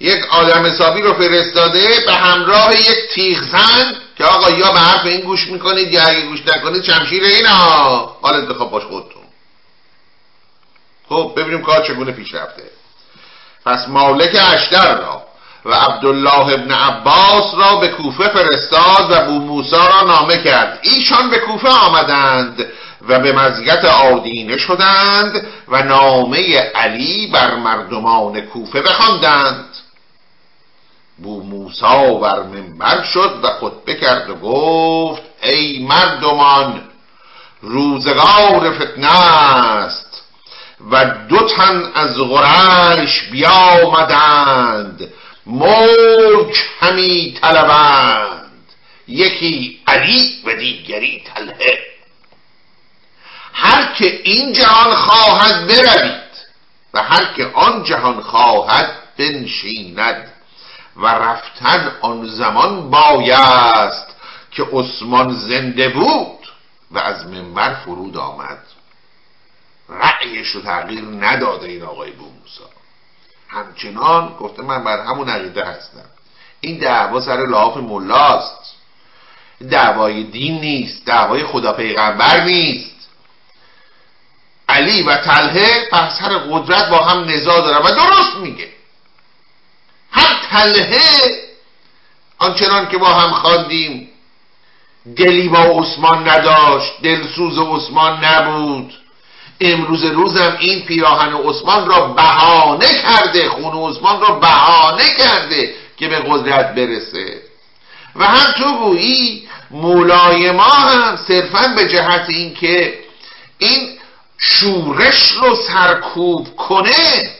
یک 0.00 0.24
آدم 0.30 0.66
حسابی 0.66 1.02
رو 1.02 1.14
فرستاده 1.14 2.00
به 2.06 2.12
همراه 2.12 2.80
یک 2.80 3.14
تیغزن 3.14 3.96
که 4.18 4.24
آقا 4.24 4.50
یا 4.50 4.72
به 4.72 4.78
حرف 4.78 5.06
این 5.06 5.20
گوش 5.20 5.46
می‌کنید 5.46 5.92
یا 5.92 6.02
اگه 6.02 6.20
گوش 6.20 6.46
نکنید 6.46 6.84
شمشیر 6.84 7.24
اینا. 7.24 8.16
حال 8.22 8.34
انتخاب 8.34 8.70
باش 8.70 8.82
خودتون. 8.82 9.22
خب 11.08 11.32
ببینیم 11.36 11.62
کار 11.62 11.86
چگونه 11.86 12.12
پیش 12.12 12.34
رفته. 12.34 12.62
پس 13.66 13.88
مالک 13.88 14.36
اشتر 14.54 14.98
را 14.98 15.22
و 15.64 15.74
عبدالله 15.74 16.52
ابن 16.52 16.70
عباس 16.70 17.54
را 17.54 17.76
به 17.76 17.88
کوفه 17.88 18.28
فرستاد 18.28 19.10
و 19.10 19.24
بو 19.26 19.38
موسا 19.38 19.86
را 19.88 20.02
نامه 20.02 20.42
کرد. 20.42 20.78
ایشان 20.82 21.30
به 21.30 21.38
کوفه 21.38 21.68
آمدند. 21.68 22.66
و 23.08 23.18
به 23.18 23.32
مزیت 23.32 23.84
آدینه 23.84 24.56
شدند 24.56 25.46
و 25.68 25.82
نامه 25.82 26.58
علی 26.58 27.26
بر 27.26 27.54
مردمان 27.54 28.40
کوفه 28.40 28.82
بخواندند. 28.82 29.68
بو 31.18 31.42
موسا 31.42 32.14
بر 32.14 32.42
منبر 32.42 33.02
شد 33.02 33.40
و 33.42 33.48
خطبه 33.48 33.94
کرد 33.94 34.30
و 34.30 34.34
گفت 34.34 35.22
ای 35.42 35.86
مردمان 35.88 36.82
روزگار 37.62 38.72
فتنه 38.72 39.22
است 39.22 40.22
و 40.90 41.04
دو 41.04 41.48
تن 41.48 41.82
از 41.94 42.18
غرش 42.18 43.22
بیامدند. 43.32 45.12
ملک 45.46 46.64
همی 46.80 47.38
طلبند. 47.42 48.50
یکی 49.08 49.80
علی 49.86 50.42
و 50.44 50.54
دیگری 50.54 51.22
تله 51.34 51.93
هر 53.54 53.92
که 53.92 54.20
این 54.24 54.52
جهان 54.52 54.94
خواهد 54.94 55.66
بروید 55.66 56.24
و 56.94 57.02
هر 57.02 57.34
که 57.36 57.46
آن 57.54 57.84
جهان 57.84 58.20
خواهد 58.20 58.90
بنشیند 59.18 60.32
و 60.96 61.06
رفتن 61.06 61.92
آن 62.00 62.26
زمان 62.26 62.90
بایست 62.90 64.06
که 64.50 64.66
عثمان 64.72 65.34
زنده 65.34 65.88
بود 65.88 66.48
و 66.90 66.98
از 66.98 67.26
منبر 67.26 67.74
فرود 67.74 68.16
آمد. 68.16 68.58
رأیش 69.88 70.48
رو 70.48 70.60
تغییر 70.60 71.04
نداده 71.04 71.66
این 71.66 71.82
آقای 71.82 72.10
بو 72.10 72.24
موسا 72.24 72.70
همچنان 73.48 74.36
گفته 74.36 74.62
من 74.62 74.84
بر 74.84 75.00
همون 75.06 75.28
عقیده 75.28 75.64
هستم. 75.64 76.04
این 76.60 76.78
دعوا 76.78 77.20
سر 77.20 77.36
لحاف 77.46 77.76
ملاست. 77.76 78.74
دعوای 79.70 80.24
دین 80.24 80.60
نیست. 80.60 81.06
دعوای 81.06 81.44
خدا 81.44 81.72
پیغمبر 81.72 82.44
نیست. 82.44 82.93
علی 84.68 85.02
و 85.02 85.16
تله 85.16 85.88
بر 85.92 86.10
سر 86.10 86.38
قدرت 86.38 86.88
با 86.90 86.98
هم 87.04 87.24
نزا 87.24 87.60
دارن 87.60 87.86
و 87.86 87.94
درست 87.94 88.36
میگه. 88.36 88.68
هر 90.10 90.36
تله 90.50 90.98
آنچنان 92.38 92.88
که 92.88 92.98
با 92.98 93.08
هم 93.08 93.30
خواندیم 93.30 94.08
دلی 95.16 95.48
با 95.48 95.58
عثمان 95.58 96.28
نداشت 96.28 96.92
دلسوز 97.02 97.58
عثمان 97.58 98.24
نبود. 98.24 98.94
امروز 99.60 100.04
روزم 100.04 100.56
این 100.60 100.84
پیراهن 100.84 101.34
عثمان 101.34 101.86
را 101.86 102.06
بهانه 102.06 102.86
کرده 103.02 103.48
خون 103.48 103.90
عثمان 103.90 104.20
را 104.20 104.30
بهانه 104.30 105.04
کرده 105.18 105.74
که 105.96 106.08
به 106.08 106.16
قدرت 106.18 106.74
برسه. 106.74 107.42
و 108.16 108.24
هم 108.24 108.52
تو 108.52 108.78
گویی 108.78 109.48
مولای 109.70 110.50
ما 110.50 110.70
هم 110.70 111.16
صرفا 111.28 111.74
به 111.76 111.88
جهت 111.88 112.24
اینکه 112.28 112.98
این 113.58 113.93
شورش 114.50 115.30
رو 115.30 115.56
سرکوب 115.56 116.56
کنه 116.56 117.34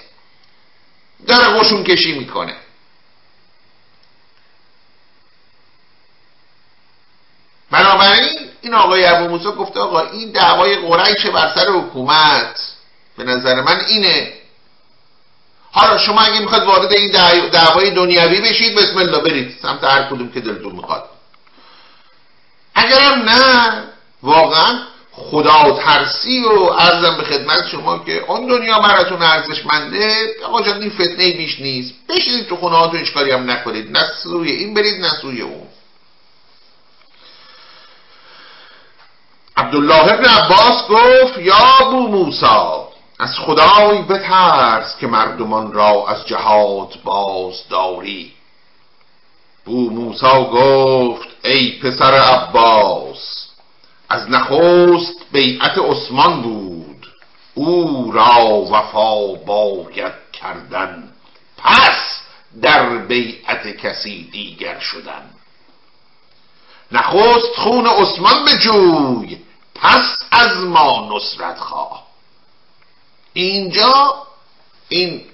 داره 1.27 1.59
قشون 1.59 1.85
کشی 1.85 2.19
می‌کنه. 2.19 2.57
بنابراین 7.71 8.51
این 8.63 8.75
آقای 8.75 9.05
ابو 9.05 9.29
موسی 9.29 9.45
گفته 9.45 9.81
آقا 9.81 10.01
این 10.01 10.31
دعوای 10.31 10.77
قریش 10.77 11.27
بر 11.27 11.55
سر 11.55 11.69
حکومت 11.71 12.61
به 13.17 13.25
نظر 13.25 13.61
من 13.61 13.81
اینه. 13.81 14.33
حالا 15.73 15.99
شما 15.99 16.21
اگه 16.21 16.41
می‌خواد 16.41 16.63
وارد 16.67 16.93
این 16.93 17.11
دعوای 17.51 17.91
دنیوی 17.91 18.41
بشید 18.41 18.75
بسم 18.75 18.97
الله 18.97 19.19
برید. 19.19 19.59
سمت 19.63 19.85
هر 19.85 20.03
کدوم 20.03 20.33
که 20.33 20.41
دلتون 20.41 20.73
می‌خواد. 20.73 21.11
اگرم 22.75 23.23
نه 23.23 23.85
واقعا 24.23 24.94
خدا 25.17 25.71
ترسی 25.71 26.45
و 26.45 26.63
ارزم 26.63 27.17
به 27.17 27.25
خدمت 27.25 27.69
شما 27.69 27.99
که 27.99 28.25
اون 28.29 28.47
دنیا 28.47 28.79
براتون 28.79 29.23
ارزشمنده. 29.23 30.27
آقا 30.45 30.63
جان 30.63 30.81
این 30.81 30.91
فتنه 30.91 31.33
بیش 31.33 31.61
نیست. 31.61 31.95
بشینید 32.09 32.47
تو 32.47 32.57
خونه 32.57 32.77
هاتون 32.77 33.01
اشکالی 33.01 33.31
هم 33.31 33.51
نکنید. 33.51 33.97
نه 33.97 34.05
سوی 34.23 34.51
این 34.51 34.75
برید 34.75 35.01
نه 35.01 35.09
سوی 35.09 35.41
اون. 35.41 35.67
عبدالله 39.57 40.13
ابن 40.13 40.25
عباس 40.25 40.89
گفت 40.89 41.39
یا 41.39 41.91
بو 41.91 42.09
موسا 42.09 42.89
از 43.21 43.39
خدای 43.39 44.03
بترس 44.03 44.97
که 45.01 45.07
مردمان 45.07 45.73
را 45.73 46.09
از 46.09 46.27
جهاد 46.27 46.95
باز 47.05 47.69
داری. 47.71 48.33
بو 49.65 49.91
موسا 49.91 50.45
گفت 50.45 51.29
ای 51.45 51.79
پسر 51.79 52.15
عباس 52.15 53.44
از 54.09 54.31
نخست 54.31 55.17
بیعت 55.33 55.79
عثمان 55.79 56.43
بود. 56.43 57.07
او 57.55 58.13
را 58.13 58.47
وفا 58.47 59.33
باید 59.33 60.13
کردن. 60.33 61.13
پس 61.59 62.21
در 62.63 62.97
بیعت 62.99 63.77
کسی 63.77 64.29
دیگر 64.33 64.79
شدن. 64.79 65.31
نخست 66.93 67.57
خون 67.57 67.87
عثمان 67.87 68.45
بجوی 68.45 69.39
پس 69.75 70.19
از 70.31 70.57
ما 70.57 71.11
نصرت 71.17 71.59
خواه. 71.59 72.07
اینجا 73.33 74.15
این 74.89 75.25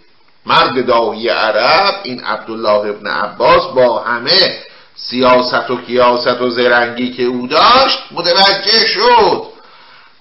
مرد 0.46 0.86
داهی 0.86 1.28
عرب 1.28 1.94
این 2.04 2.24
عبدالله 2.24 2.90
ابن 2.90 3.06
عباس 3.06 3.74
با 3.74 4.02
همه 4.02 4.62
سیاست 5.02 5.70
و 5.70 5.80
کیاست 5.80 6.40
و 6.40 6.50
زرنگی 6.50 7.12
که 7.12 7.22
او 7.22 7.46
داشت 7.46 7.98
متوجه 8.10 8.86
شد 8.86 9.46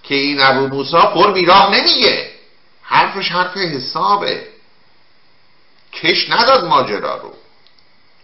که 0.04 0.16
این 0.16 0.42
ابو 0.42 0.68
موسا 0.68 1.02
پر 1.02 1.32
بیراه 1.32 1.76
نمیگه. 1.76 2.32
حرفش 2.82 3.32
حرف 3.32 3.58
حسابه. 3.58 4.48
کش 5.94 6.30
نداد 6.30 6.66
ماجرا 6.66 7.18
رو. 7.18 7.34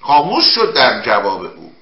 خاموش 0.02 0.46
شد 0.46 0.74
در 0.74 1.02
جواب 1.02 1.42
او. 1.42 1.74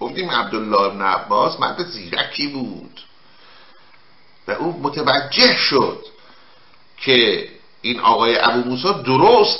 گفتیم 0.00 0.30
عبدالله 0.30 0.80
ابن 0.80 1.02
عباس 1.02 1.60
مرد 1.60 1.86
زیرکی 1.86 2.46
بود. 2.46 3.00
و 4.48 4.50
او 4.50 4.80
متوجه 4.82 5.56
شد 5.56 6.06
که 6.96 7.48
این 7.82 8.00
آقای 8.00 8.38
ابو 8.38 8.70
موسا 8.70 8.92
درست 8.92 9.58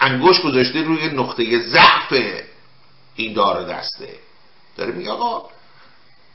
انگوش 0.00 0.40
گذاشته 0.40 0.82
روی 0.82 1.08
نقطه 1.08 1.58
ضعف 1.58 2.22
این 3.16 3.32
دار 3.32 3.62
دسته. 3.62 4.18
داره 4.76 4.92
میگه 4.92 5.10
آقا 5.10 5.48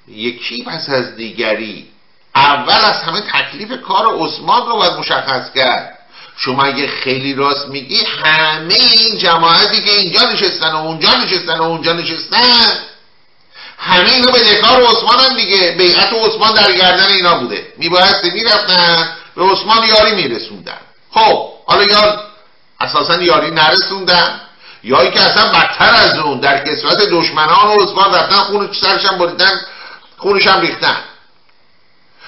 یکی 0.08 0.64
پس 0.64 0.90
از 0.90 1.16
دیگری 1.16 1.88
اول 2.36 2.86
از 2.86 3.04
همه 3.04 3.22
تکلیف 3.22 3.82
کار 3.82 4.16
عثمان 4.20 4.68
رو 4.68 4.76
باید 4.76 4.94
مشخص 4.94 5.54
کرد. 5.56 6.00
شما 6.38 6.64
اگه 6.64 6.88
خیلی 6.88 7.34
راست 7.34 7.68
میگی 7.68 8.04
همه 8.24 8.74
این 8.74 9.18
جماعتی 9.18 9.82
که 9.82 9.92
اینجا 9.92 10.32
نشستن 10.32 10.72
و 10.72 10.76
اونجا 10.76 11.10
نشستن 11.16 11.58
و 11.58 11.64
اونجا 11.64 11.94
نشستن 11.94 12.80
همه 13.78 14.12
اینا 14.12 14.32
به 14.32 14.40
دکار 14.40 14.82
عثمان 14.82 15.20
هم 15.20 15.36
دیگه 15.36 15.76
بیعت 15.78 16.14
عثمان 16.14 16.54
در 16.54 16.72
گردن 16.72 17.08
اینا 17.08 17.40
بوده. 17.40 17.74
میبایسته 17.78 18.34
می‌رفتن 18.34 19.16
به 19.36 19.44
عثمان 19.44 19.88
یاری 19.88 20.16
میرسوندن. 20.16 20.85
خب 21.16 21.50
حالا 21.66 21.84
یا 21.84 22.24
اساسا 22.80 23.22
یاری 23.22 23.52
نرسوندن 23.52 24.42
یا 24.84 25.06
که 25.06 25.22
اصلا 25.22 25.52
بدتر 25.52 25.94
از 25.94 26.18
اون 26.18 26.40
در 26.40 26.64
کسرت 26.64 26.98
دشمنان 26.98 27.80
عثمان 27.80 28.14
رفتن 28.14 28.36
خون 28.36 28.70
سرشم 28.74 29.18
بریدن 29.18 29.62
خونشم 30.18 30.60
ریختن. 30.60 30.98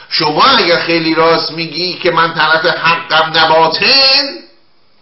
شما 0.09 0.43
اگر 0.43 0.79
خیلی 0.79 1.15
راست 1.15 1.51
میگی 1.51 1.93
که 1.93 2.11
من 2.11 2.33
طرف 2.33 2.65
حقم 2.65 3.37
نباطن 3.37 4.23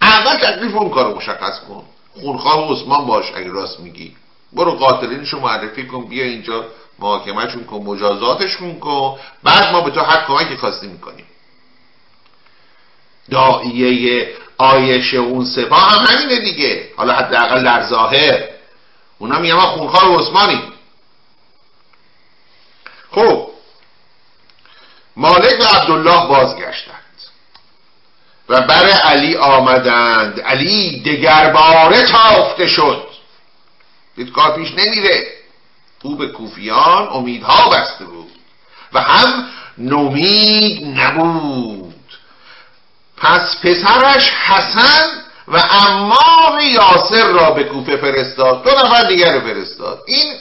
اول 0.01 0.35
تکلیف 0.35 0.75
اون 0.75 0.89
کارو 0.89 1.15
مشخص 1.15 1.59
کن. 1.59 1.83
خونخواه 2.21 2.71
عثمان 2.71 3.05
باش 3.05 3.25
اگر 3.35 3.49
راست 3.49 3.79
میگی. 3.79 4.15
برو 4.53 4.71
قاتلینشو 4.71 5.39
معرفی 5.39 5.87
کن 5.87 6.05
بیا 6.05 6.23
اینجا 6.23 6.65
محاکمهشون 6.99 7.63
کن 7.63 7.77
مجازاتشون 7.77 8.79
کن. 8.79 9.19
بعد 9.43 9.71
ما 9.71 9.81
به 9.81 9.91
تو 9.91 10.01
حق 10.01 10.27
کمکی 10.27 10.57
خواستی 10.57 10.87
می‌کنیم. 10.87 11.25
دائیه 13.31 14.35
آیش 14.57 15.13
اون 15.13 15.45
سپاه 15.45 15.91
هم 15.91 16.15
همینه 16.15 16.39
دیگه. 16.39 16.89
حالا 16.97 17.13
حداقل 17.13 17.63
در 17.63 17.83
ظاهر. 17.83 18.43
اونا 19.17 19.39
میگن 19.39 19.53
ما 19.53 19.67
خونخوار 19.67 20.19
عثمانی 20.19 20.61
خب. 23.11 23.49
مالک 25.17 25.59
و 25.59 25.63
عبدالله 25.63 26.27
بازگشتند. 26.27 26.95
و 28.49 28.61
بر 28.61 28.89
علی 28.89 29.35
آمدند. 29.35 30.39
علی 30.39 31.01
دگرباره 31.01 32.05
تافته 32.05 32.67
شد. 32.67 33.07
دید 34.15 34.31
کار 34.31 34.55
پیش 34.55 34.71
نمیره. 34.71 35.27
او 36.03 36.15
به 36.15 36.27
کوفیان 36.27 37.07
امیدها 37.07 37.69
بسته 37.69 38.05
بود. 38.05 38.31
و 38.93 39.01
هم 39.01 39.47
نومید 39.77 40.99
نبود. 40.99 41.84
پس 43.25 43.57
پسرش 43.63 44.29
حسن 44.29 45.07
و 45.47 45.57
امار 45.87 46.61
یاسر 46.61 47.27
را 47.27 47.51
به 47.51 47.63
کوفه 47.63 47.97
فرستاد. 47.97 48.63
دو 48.63 48.69
نفر 48.69 49.07
دیگر 49.07 49.39
فرستاد. 49.39 50.03
این 50.07 50.33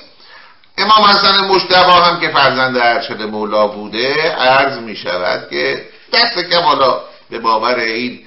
امام 0.79 1.05
حسن 1.05 1.44
مشتبه 1.44 1.92
هم 1.92 2.20
که 2.20 2.29
فرزند 2.29 2.77
ارشد 2.77 3.23
مولا 3.23 3.66
بوده 3.66 4.33
عرض 4.33 4.79
می 4.79 4.97
شود 4.97 5.51
که 5.51 5.87
دست 6.12 6.38
کم 6.38 6.61
حالا 6.62 7.01
به 7.31 7.38
باور 7.38 7.75
این 7.75 8.20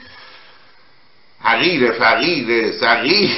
حقیر 1.43 1.91
فقیر 1.91 2.71
صغیر 2.71 3.31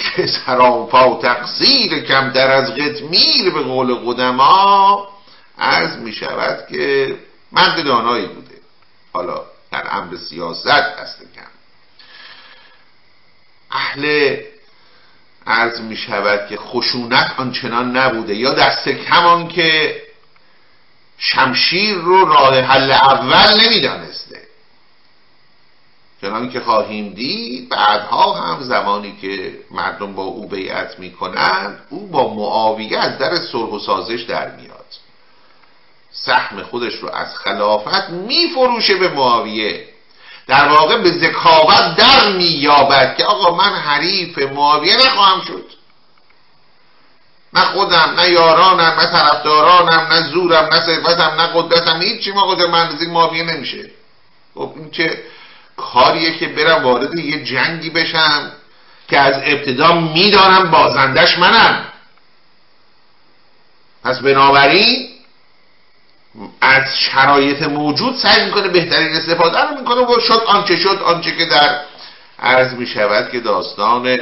سرانفا 0.45 1.09
و 1.09 1.21
تقصیر 1.21 1.99
کمتر 1.99 2.51
از 2.51 2.75
قطمیر 2.75 3.49
به 3.53 3.61
قول 3.61 3.93
قدما 3.93 5.07
عرض 5.59 5.97
می 5.97 6.13
شود 6.13 6.59
که 6.71 7.15
مرد 7.51 7.85
دانایی 7.85 8.25
بوده. 8.25 8.55
حالا 9.13 9.41
در 9.71 9.87
امر 9.91 10.17
سیاست 10.17 10.67
دست 10.67 11.19
کم. 11.35 11.41
اهل 13.71 14.35
عرض 15.47 15.81
می 15.81 15.97
شود 15.97 16.47
که 16.49 16.57
خشونت 16.57 17.35
آنچنان 17.37 17.97
نبوده 17.97 18.35
یا 18.35 18.53
دست 18.53 18.89
کمان 18.89 19.47
که 19.47 20.01
شمشیر 21.17 21.95
رو 21.95 22.25
راه 22.25 22.59
حل 22.59 22.91
اول 22.91 23.65
نمی‌دانسته. 23.65 24.41
چنان 26.21 26.49
که 26.49 26.59
خواهیم 26.59 27.13
دید 27.13 27.69
بعدها 27.69 28.33
هم 28.33 28.63
زمانی 28.63 29.17
که 29.21 29.59
مردم 29.71 30.13
با 30.13 30.23
او 30.23 30.47
بیعت 30.47 30.99
می 30.99 31.11
کنند 31.11 31.79
او 31.89 32.07
با 32.07 32.33
معاویه 32.33 32.97
از 32.97 33.17
در 33.17 33.37
صلح 33.37 33.69
و 33.69 33.79
سازش 33.79 34.21
در 34.21 34.55
میاد 34.55 34.68
سهم 36.25 36.63
خودش 36.63 36.93
رو 36.95 37.09
از 37.09 37.37
خلافت 37.37 38.09
میفروشه 38.09 38.95
به 38.95 39.07
معاویه. 39.07 39.85
در 40.47 40.67
واقع 40.67 40.97
به 40.97 41.11
ذکاوت 41.11 41.95
در 41.95 42.29
مییابد 42.29 43.17
که 43.17 43.23
آقا 43.23 43.55
من 43.55 43.73
حریف 43.75 44.37
معاویه 44.37 44.95
نخواهم 44.95 45.41
شد. 45.41 45.65
نه 47.53 47.61
خودم 47.61 48.13
نه 48.17 48.29
یارانم 48.29 48.99
نه 48.99 49.05
طرفدارانم 49.05 50.07
نه 50.11 50.21
زورم 50.21 50.73
نه 50.73 50.85
ثروتم 50.85 51.41
نه 51.41 51.47
قدرتم 51.53 52.01
هیچی 52.01 52.31
ما 52.31 52.45
قدر 52.45 52.67
من 52.67 53.05
معاویه 53.07 53.43
نمیشه. 53.43 53.89
خب 54.55 54.73
این 54.75 54.91
چه 54.91 55.23
کاریه 55.77 56.37
که 56.37 56.47
برم 56.47 56.83
وارد 56.83 57.15
یه 57.15 57.43
جنگی 57.43 57.89
بشم 57.89 58.51
که 59.09 59.19
از 59.19 59.35
ابتدا 59.43 59.93
می‌دانم 59.93 60.71
بازندش 60.71 61.37
منم. 61.37 61.85
پس 64.03 64.19
بنابراین 64.19 65.08
از 66.61 66.97
شرایط 66.97 67.63
موجود 67.63 68.15
سعی 68.15 68.45
می‌کنه 68.45 68.67
بهترین 68.67 69.15
استفاده 69.15 69.61
رو 69.61 69.79
می‌کنه 69.79 70.01
و 70.01 70.19
شد 70.19 70.43
آنچه 70.47 70.77
شد 70.77 71.01
آنچه 71.05 71.37
که 71.37 71.45
در 71.45 71.85
عرض 72.39 72.73
می‌شود 72.73 73.31
که 73.31 73.39
داستان 73.39 74.19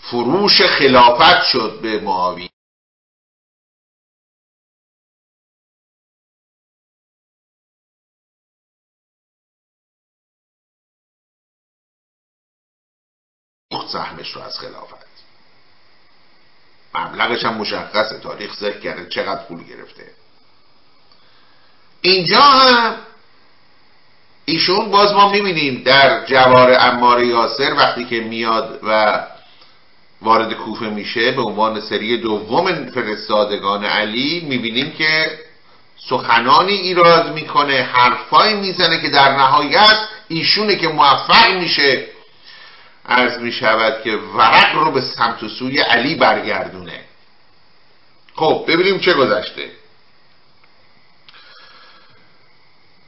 فروش 0.00 0.62
خلافت 0.62 1.44
شد 1.44 1.78
به 1.82 2.00
معاویه. 2.00 2.50
سهمش 13.92 14.30
رو 14.36 14.42
از 14.42 14.58
خلافت. 14.58 15.15
مبلغش 16.96 17.44
هم 17.44 17.54
مشخصه. 17.54 18.18
تاریخ 18.18 18.54
ذکر 18.54 18.80
کرده 18.80 19.08
چقدر 19.08 19.40
پول 19.48 19.64
گرفته. 19.64 20.10
اینجا 22.00 22.40
هم 22.40 22.96
ایشون 24.44 24.90
باز 24.90 25.12
ما 25.12 25.28
می‌بینیم 25.28 25.82
در 25.84 26.26
جوار 26.26 26.76
امار 26.80 27.22
یاسر 27.24 27.74
وقتی 27.74 28.04
که 28.04 28.20
میاد 28.20 28.80
و 28.82 29.20
وارد 30.22 30.52
کوفه 30.52 30.84
میشه 30.84 31.32
به 31.32 31.42
عنوان 31.42 31.80
سری 31.80 32.16
دوم 32.16 32.90
فرستادگان 32.90 33.84
علی 33.84 34.46
می‌بینیم 34.48 34.90
که 34.90 35.38
سخنانی 36.08 36.72
ایراد 36.72 37.32
می‌کنه 37.34 37.82
حرفایی 37.82 38.54
می‌زنه 38.54 39.02
که 39.02 39.08
در 39.08 39.36
نهایت 39.36 39.98
ایشونه 40.28 40.76
که 40.76 40.88
موفق 40.88 41.50
میشه 41.50 42.15
عرض 43.08 43.38
می 43.38 43.52
شود 43.52 44.02
که 44.04 44.16
ورق 44.16 44.74
رو 44.74 44.90
به 44.90 45.00
سمت 45.00 45.42
و 45.42 45.48
سوی 45.48 45.80
علی 45.80 46.14
برگردونه. 46.14 47.00
خب 48.36 48.64
ببینیم 48.68 48.98
چه 48.98 49.14
گذشته. 49.14 49.70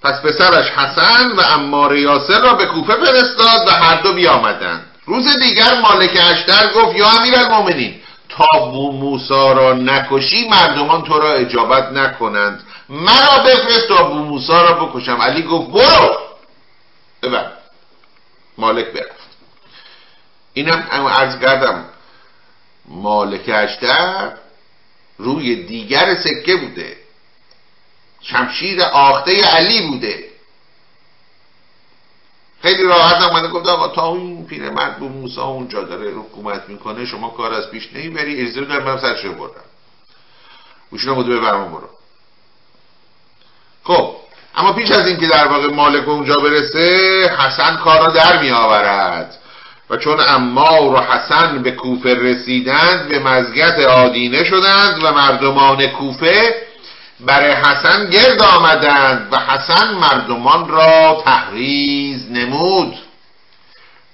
پس 0.03 0.23
پسرش 0.23 0.71
حسن 0.71 1.33
و 1.33 1.41
امار 1.41 1.97
یاسر 1.97 2.41
را 2.41 2.55
به 2.55 2.67
کوفه 2.67 2.95
فرستاد 2.95 3.69
و 3.69 3.71
هر 3.71 4.01
دو 4.01 4.13
بیامدند. 4.13 4.87
روز 5.07 5.39
دیگر 5.39 5.81
مالک 5.81 6.19
اشتر 6.31 6.73
گفت 6.73 6.97
یا 6.97 7.07
امیر 7.11 7.35
المومنین 7.39 8.01
تا 8.29 8.71
موسا 8.91 9.53
را 9.53 9.73
نکشی 9.73 10.49
مردمان 10.49 11.03
تو 11.03 11.19
را 11.19 11.33
اجابت 11.33 11.93
نکنند. 11.93 12.65
مرا 12.89 13.43
بفرست 13.47 13.89
تا 13.89 14.09
موسا 14.09 14.63
را 14.63 14.85
بکشم. 14.85 15.23
علی 15.23 15.43
گفت 15.43 15.71
برو. 15.71 16.19
ببر 17.23 17.53
مالک 18.59 18.87
برفت 18.87 19.18
اینم 20.59 21.07
ارز 21.07 21.39
کردم. 21.41 21.85
مالک 22.89 23.51
اشتر 23.55 24.33
روی 25.19 25.67
دیگر 25.67 26.15
سکه 26.15 26.57
بوده. 26.57 26.97
شمشیر 28.21 28.83
آخته 28.83 29.45
علی 29.45 29.89
بوده. 29.89 30.25
خیلی 32.63 32.83
راحت 32.83 33.33
من 33.33 33.51
گفت 33.51 33.67
آقا 33.67 33.89
تا 33.89 34.15
این 34.15 34.47
پیرمرد 34.47 35.01
به 35.01 35.07
موسی 35.07 35.41
اونجا 35.41 35.83
داره 35.83 36.11
حکومت 36.11 36.69
می‌کنه 36.69 37.07
شما 37.07 37.29
کار 37.31 37.55
از 37.55 37.71
پیش 37.71 37.89
نمی‌بری. 37.93 38.41
اجازه 38.41 38.65
دارم 38.65 38.85
من 38.85 38.99
سرش 38.99 39.25
رو 39.25 39.33
بردم. 39.33 39.65
گوشنا 40.91 41.15
بوده 41.15 41.37
ببرم 41.37 41.73
برو. 41.73 41.89
خب 43.85 44.17
اما 44.55 44.73
پیش 44.73 44.91
از 44.91 45.07
اینکه 45.07 45.27
در 45.27 45.49
واقع 45.49 45.67
مالک 45.67 46.09
اونجا 46.09 46.41
برسه 46.41 47.37
حسن 47.39 47.77
کار 47.77 48.01
را 48.01 48.11
در 48.11 48.43
می 48.43 48.51
آورد 48.51 49.38
و 49.91 49.97
چون 49.97 50.21
امار 50.29 50.95
و 50.95 51.01
حسن 51.01 51.63
به 51.63 51.71
کوفه 51.71 52.15
رسیدند 52.15 53.09
به 53.09 53.19
مزگت 53.19 53.79
آدینه 53.79 54.45
شدند 54.45 55.05
و 55.05 55.13
مردمان 55.13 55.87
کوفه 55.87 56.55
برای 57.21 57.53
حسن 57.53 58.11
گرد 58.11 58.43
آمدند 58.43 59.29
و 59.33 59.39
حسن 59.39 59.95
مردمان 59.95 60.69
را 60.69 61.23
تحریز 61.25 62.31
نمود. 62.31 62.99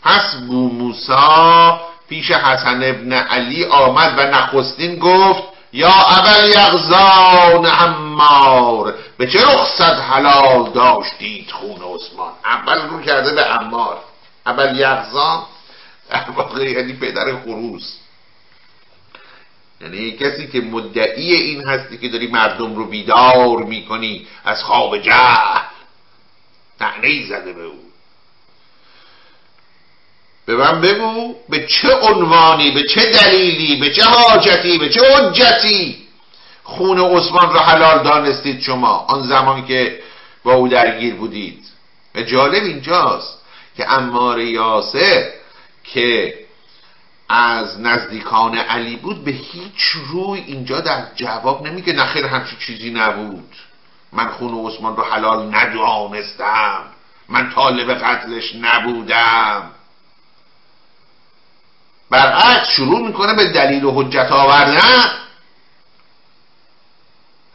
پس 0.02 0.34
بو 0.34 0.68
موسا 0.68 1.80
پیش 2.08 2.30
حسن 2.30 2.82
ابن 2.82 3.12
علی 3.12 3.64
آمد 3.64 4.14
و 4.18 4.22
نخستین 4.22 4.98
گفت 4.98 5.42
یا 5.72 5.88
اول 5.88 6.48
یغزان 6.48 7.66
عمار 7.66 8.94
به 9.18 9.26
چه 9.26 9.38
رخصت 9.42 10.00
حلال 10.00 10.70
داشتید 10.74 11.50
خون 11.50 11.94
عثمان؟ 11.94 12.32
اول 12.44 12.88
رو 12.88 13.02
کرده 13.02 13.34
به 13.34 13.44
عمار. 13.44 13.98
اول 14.46 14.78
یغزان 14.78 15.42
واقع 16.36 16.70
یعنی 16.70 16.92
پدر 16.92 17.36
خروس. 17.36 17.96
یعنی 19.80 20.10
کسی 20.10 20.46
که 20.46 20.60
مدعی 20.60 21.34
این 21.34 21.64
هستی 21.64 21.98
که 21.98 22.08
داری 22.08 22.26
مردم 22.26 22.76
رو 22.76 22.84
بیدار 22.84 23.56
می‌کنی 23.56 24.26
از 24.44 24.62
خواب 24.62 24.98
جهل 24.98 25.60
تعنی 26.78 27.26
زده 27.26 27.52
به 27.52 27.64
او. 27.64 27.84
به 30.46 30.56
من 30.56 30.80
بگو 30.80 31.34
به 31.48 31.66
چه 31.66 31.94
عنوانی 31.94 32.70
به 32.70 32.82
چه 32.82 33.00
دلیلی 33.00 33.76
به 33.76 33.90
چه 33.90 34.02
حاجتی 34.02 34.78
به 34.78 34.88
چه 34.88 35.00
حجتی 35.00 36.04
خون 36.62 36.98
عثمان 36.98 37.54
را 37.54 37.60
حلال 37.60 38.02
دانستید 38.04 38.60
شما؟ 38.60 38.88
آن 38.88 39.22
زمان 39.22 39.66
که 39.66 40.00
با 40.44 40.54
او 40.54 40.68
درگیر 40.68 41.14
بودید. 41.14 41.64
و 42.14 42.22
جالب 42.22 42.62
اینجاست 42.64 43.38
که 43.76 43.92
امار 43.92 44.40
یاسر 44.40 45.30
که 45.84 46.38
از 47.28 47.80
نزدیکان 47.80 48.54
علی 48.54 48.96
بود 48.96 49.24
به 49.24 49.30
هیچ 49.30 49.80
روی 50.08 50.40
اینجا 50.40 50.80
در 50.80 51.06
جواب 51.14 51.66
نمیگه 51.66 51.92
نخیر 51.92 52.26
همچی 52.26 52.56
چیزی 52.66 52.90
نبود. 52.90 53.56
من 54.12 54.28
خون 54.28 54.66
عثمان 54.66 54.96
رو 54.96 55.02
حلال 55.02 55.54
ندانستم. 55.54 56.80
من 57.28 57.50
طالب 57.50 57.94
قتلش 57.94 58.54
نبودم. 58.54 59.70
برعکس 62.10 62.68
شروع 62.68 63.06
می‌کنه 63.06 63.34
به 63.34 63.48
دلیل 63.48 63.84
و 63.84 63.90
حجت 63.90 64.32
آوردن. 64.32 65.10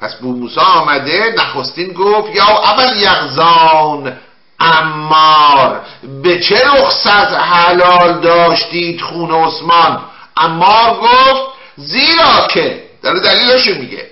پس 0.02 0.16
بو 0.16 0.36
موسا 0.36 0.62
آمده 0.62 1.34
نخستین 1.38 1.94
گفت 1.94 2.36
یا 2.36 2.46
اول 2.46 2.98
یغزان 2.98 4.18
امار 4.60 5.82
به 6.24 6.40
چه 6.40 6.62
رخصت 6.68 7.34
حلال 7.34 8.20
داشتید 8.20 9.02
خون 9.02 9.32
عثمان؟ 9.32 10.02
امار 10.38 10.94
گفت 10.94 11.42
زیرا 11.76 12.48
که 12.54 12.84
داره 13.04 13.20
دلیلشو 13.20 13.74
میگه. 13.80 14.10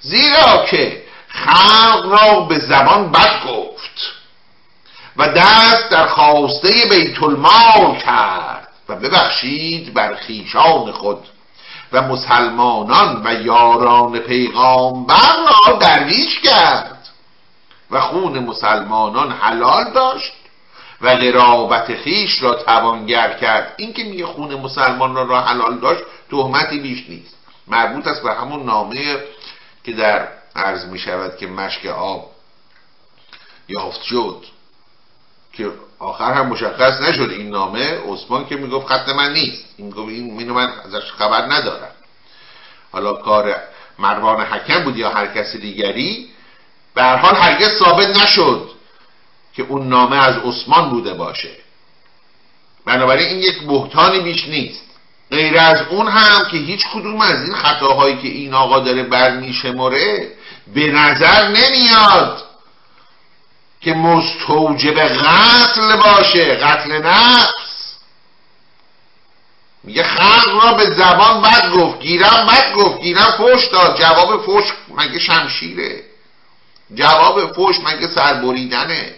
زیرا 0.00 0.66
که 0.70 1.02
خلق 1.28 2.06
را 2.06 2.40
به 2.40 2.58
زبان 2.58 3.12
بد 3.12 3.46
گفت 3.48 4.12
و 5.16 5.28
دست 5.28 5.90
در 5.90 6.06
خواسته 6.06 6.68
بیت 6.90 7.22
المال 7.22 7.96
کرد 8.06 8.68
و 8.88 8.96
ببخشید 8.96 9.94
بر 9.94 10.14
خیشان 10.14 10.92
خود 10.92 11.18
و 11.92 12.02
مسلمانان 12.02 13.22
و 13.24 13.34
یاران 13.34 14.18
پیغامبر 14.18 15.36
را 15.46 15.78
درویش 15.78 16.40
کرد. 16.40 16.95
و 17.90 18.00
خون 18.00 18.38
مسلمانان 18.38 19.32
حلال 19.32 19.92
داشت 19.92 20.32
و 21.00 21.08
قرابت 21.08 21.94
خیش 21.94 22.42
را 22.42 22.54
توانگر 22.54 23.32
کرد. 23.32 23.74
این 23.76 23.92
که 23.92 24.04
میگه 24.04 24.26
خون 24.26 24.54
مسلمان 24.54 25.28
را 25.28 25.40
حلال 25.40 25.78
داشت 25.78 26.02
تهمتی 26.30 26.78
بیش 26.78 27.08
نیست. 27.08 27.36
مربوط 27.68 28.06
است 28.06 28.22
به 28.22 28.34
همون 28.34 28.66
نامه 28.66 29.18
که 29.84 29.92
در 29.92 30.28
عرض 30.56 30.84
می 30.84 30.98
شود 30.98 31.36
که 31.36 31.46
مشک 31.46 31.86
آب 31.86 32.30
یافت 33.68 34.02
شد. 34.02 34.44
که 35.52 35.70
آخر 35.98 36.32
هم 36.32 36.46
مشخص 36.46 37.00
نشد 37.00 37.30
این 37.30 37.50
نامه. 37.50 37.98
عثمان 38.12 38.46
که 38.46 38.56
می‌گفت 38.56 38.86
خط 38.86 39.08
من 39.08 39.32
نیست. 39.32 39.64
این 39.76 39.90
گفت 39.90 40.08
این 40.08 40.52
من 40.52 40.72
ازش 40.84 41.12
خبر 41.12 41.42
ندارم. 41.42 41.90
حالا 42.92 43.12
کار 43.12 43.56
مروان 43.98 44.40
حکم 44.40 44.84
بود 44.84 44.96
یا 44.96 45.10
هر 45.10 45.26
کس 45.26 45.56
دیگری 45.56 46.30
به 46.96 47.02
هر 47.02 47.16
حال 47.16 47.34
هرگز 47.34 47.78
ثابت 47.78 48.22
نشد 48.22 48.70
که 49.54 49.62
اون 49.62 49.88
نامه 49.88 50.16
از 50.16 50.36
عثمان 50.36 50.90
بوده 50.90 51.14
باشه. 51.14 51.50
بنابراین 52.86 53.28
این 53.28 53.38
یک 53.38 53.62
بهتانی 53.62 54.20
بیش 54.20 54.48
نیست. 54.48 54.82
غیر 55.30 55.58
از 55.58 55.82
اون 55.90 56.08
هم 56.08 56.44
که 56.50 56.56
هیچ 56.56 56.86
کدوم 56.94 57.20
از 57.20 57.42
این 57.42 57.54
خطاهایی 57.54 58.16
که 58.16 58.28
این 58.28 58.54
آقا 58.54 58.78
داره 58.78 59.02
برمیشمره 59.02 60.32
به 60.74 60.86
نظر 60.86 61.48
نمیاد 61.48 62.42
که 63.80 63.94
مستوجب 63.94 64.98
قتل 64.98 65.96
باشه. 65.96 66.54
قتل 66.54 67.02
نفس. 67.02 67.96
میگه 69.84 70.02
خلق 70.02 70.64
را 70.64 70.72
به 70.72 70.84
زبان 70.84 71.42
بد 71.42 71.70
گفت 71.70 72.00
گیرم 72.00 72.46
بد 72.46 72.72
گفت 72.74 73.00
گیرم 73.00 73.34
فوش 73.36 73.66
داد. 73.66 73.98
جواب 73.98 74.46
فوش 74.46 74.64
مگه 74.96 75.18
شمشیره؟ 75.18 76.05
جواب 76.94 77.52
فوش 77.52 77.76
مگه 77.80 78.08
سربریدنه؟ 78.14 79.14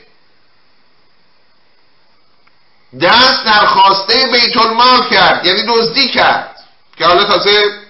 دست 3.01 3.45
در 3.45 3.67
خواسته 3.67 4.27
بیت 4.33 4.57
المال 4.57 5.09
کرد 5.11 5.47
یعنی 5.47 5.63
دزدی 5.69 6.09
کرد 6.09 6.57
که 6.97 7.05
حالا 7.05 7.25
تازه 7.25 7.81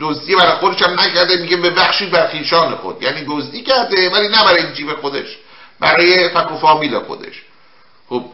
دزدی 0.00 0.36
برای 0.36 0.52
خودش 0.52 0.82
هم 0.82 1.00
نکرده 1.00 1.36
میگه 1.36 1.56
به 1.56 1.70
بخشی 1.70 2.06
بر 2.06 2.28
خیشان 2.28 2.76
خود. 2.76 3.02
یعنی 3.02 3.24
دزدی 3.28 3.62
کرده 3.62 4.10
ولی 4.10 4.28
نه 4.28 4.44
برای 4.44 4.72
جیب 4.74 5.00
خودش 5.00 5.36
برای 5.80 6.28
فکر 6.28 6.52
و 6.52 6.58
فامیل 6.58 6.98
خودش. 6.98 7.42
خب 8.08 8.24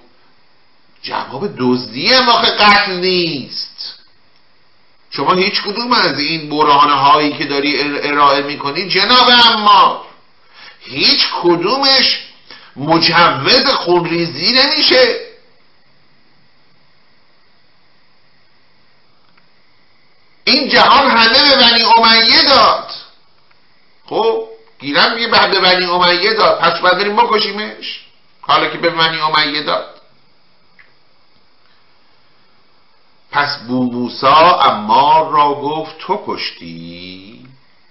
جواب 1.03 1.49
دزدی 1.59 2.09
هم 2.09 2.33
قتل 2.33 2.93
نیست. 2.93 3.99
شما 5.11 5.33
هیچ 5.33 5.63
کدوم 5.63 5.93
از 5.93 6.19
این 6.19 6.51
برهانه 6.51 6.93
هایی 6.93 7.33
که 7.33 7.45
داری 7.45 7.83
ارائه 8.03 8.43
می‌کنی 8.43 8.89
جناب 8.89 9.29
اما 9.47 10.05
هیچ 10.85 11.29
کدومش 11.43 12.21
مجوز 12.77 13.67
خونریزی 13.69 14.53
نمیشه. 14.53 15.21
این 20.45 20.69
جهان 20.69 21.11
همه 21.11 21.51
به 21.51 21.65
بنی 21.65 21.83
امیه 21.83 22.43
داد. 22.49 22.91
خب 24.07 24.49
گیرم 24.79 25.15
میگه 25.15 25.29
به 25.29 25.61
بنی 25.61 25.85
امیه 25.85 26.35
داد. 26.35 26.61
پس 26.61 26.81
باید 26.81 26.99
بریم 26.99 27.17
بکشیمش؟ 27.17 28.05
حالا 28.41 28.69
که 28.69 28.79
به 28.79 28.91
بنی 28.91 29.21
امیه 29.21 29.63
داد. 29.63 30.01
پس 33.31 33.59
بو 33.59 33.93
موسا 33.93 34.61
امار 34.61 35.33
را 35.33 35.55
گفت 35.55 35.99
تو 35.99 36.25
کشتی؟ 36.27 37.47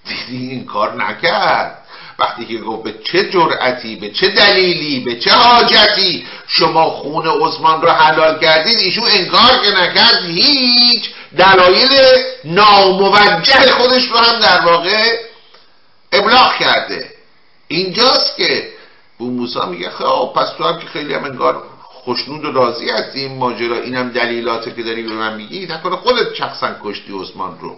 دیدی 0.05 0.49
این 0.49 0.65
کار 0.65 0.93
نکرد. 0.93 1.82
وقتی 2.19 2.45
که 2.45 2.57
گفت 2.57 2.83
به 2.83 2.93
چه 3.03 3.29
جرأتی 3.29 3.95
به 3.95 4.09
چه 4.09 4.27
دلیلی 4.27 4.99
به 4.99 5.19
چه 5.19 5.31
حاجتی 5.31 6.25
شما 6.47 6.89
خون 6.89 7.27
عثمان 7.27 7.81
را 7.81 7.93
حلال 7.93 8.39
کردید 8.39 8.77
ایشون 8.77 9.03
انکار 9.11 9.59
که 9.63 9.71
نکرد 9.81 10.25
هیچ 10.25 11.03
دلایل 11.37 11.89
ناموجه 12.45 13.71
خودش 13.71 14.03
رو 14.11 14.17
هم 14.17 14.39
در 14.39 14.65
واقع 14.65 15.17
ابلاغ 16.11 16.57
کرده. 16.59 17.09
اینجاست 17.67 18.37
که 18.37 18.69
بو 19.17 19.31
موسا 19.31 19.65
میگه 19.65 19.89
خب 19.89 20.33
پس 20.35 20.49
تو 20.57 20.63
هم 20.63 20.79
که 20.79 20.87
خیلی 20.87 21.13
هم 21.13 21.23
انگار 21.23 21.63
خوشنود 21.81 22.45
و 22.45 22.51
راضی 22.51 22.89
هستی 22.89 23.19
این 23.19 23.37
ماجرا 23.37 23.75
اینم 23.75 24.09
دلیلاته 24.09 24.71
که 24.71 24.83
داری 24.83 25.03
به 25.03 25.13
من 25.13 25.37
میگی 25.37 25.65
نکنه 25.65 25.95
خودت 25.95 26.33
شخصا 26.33 26.75
کشتی 26.83 27.13
عثمان 27.21 27.59
رو. 27.59 27.77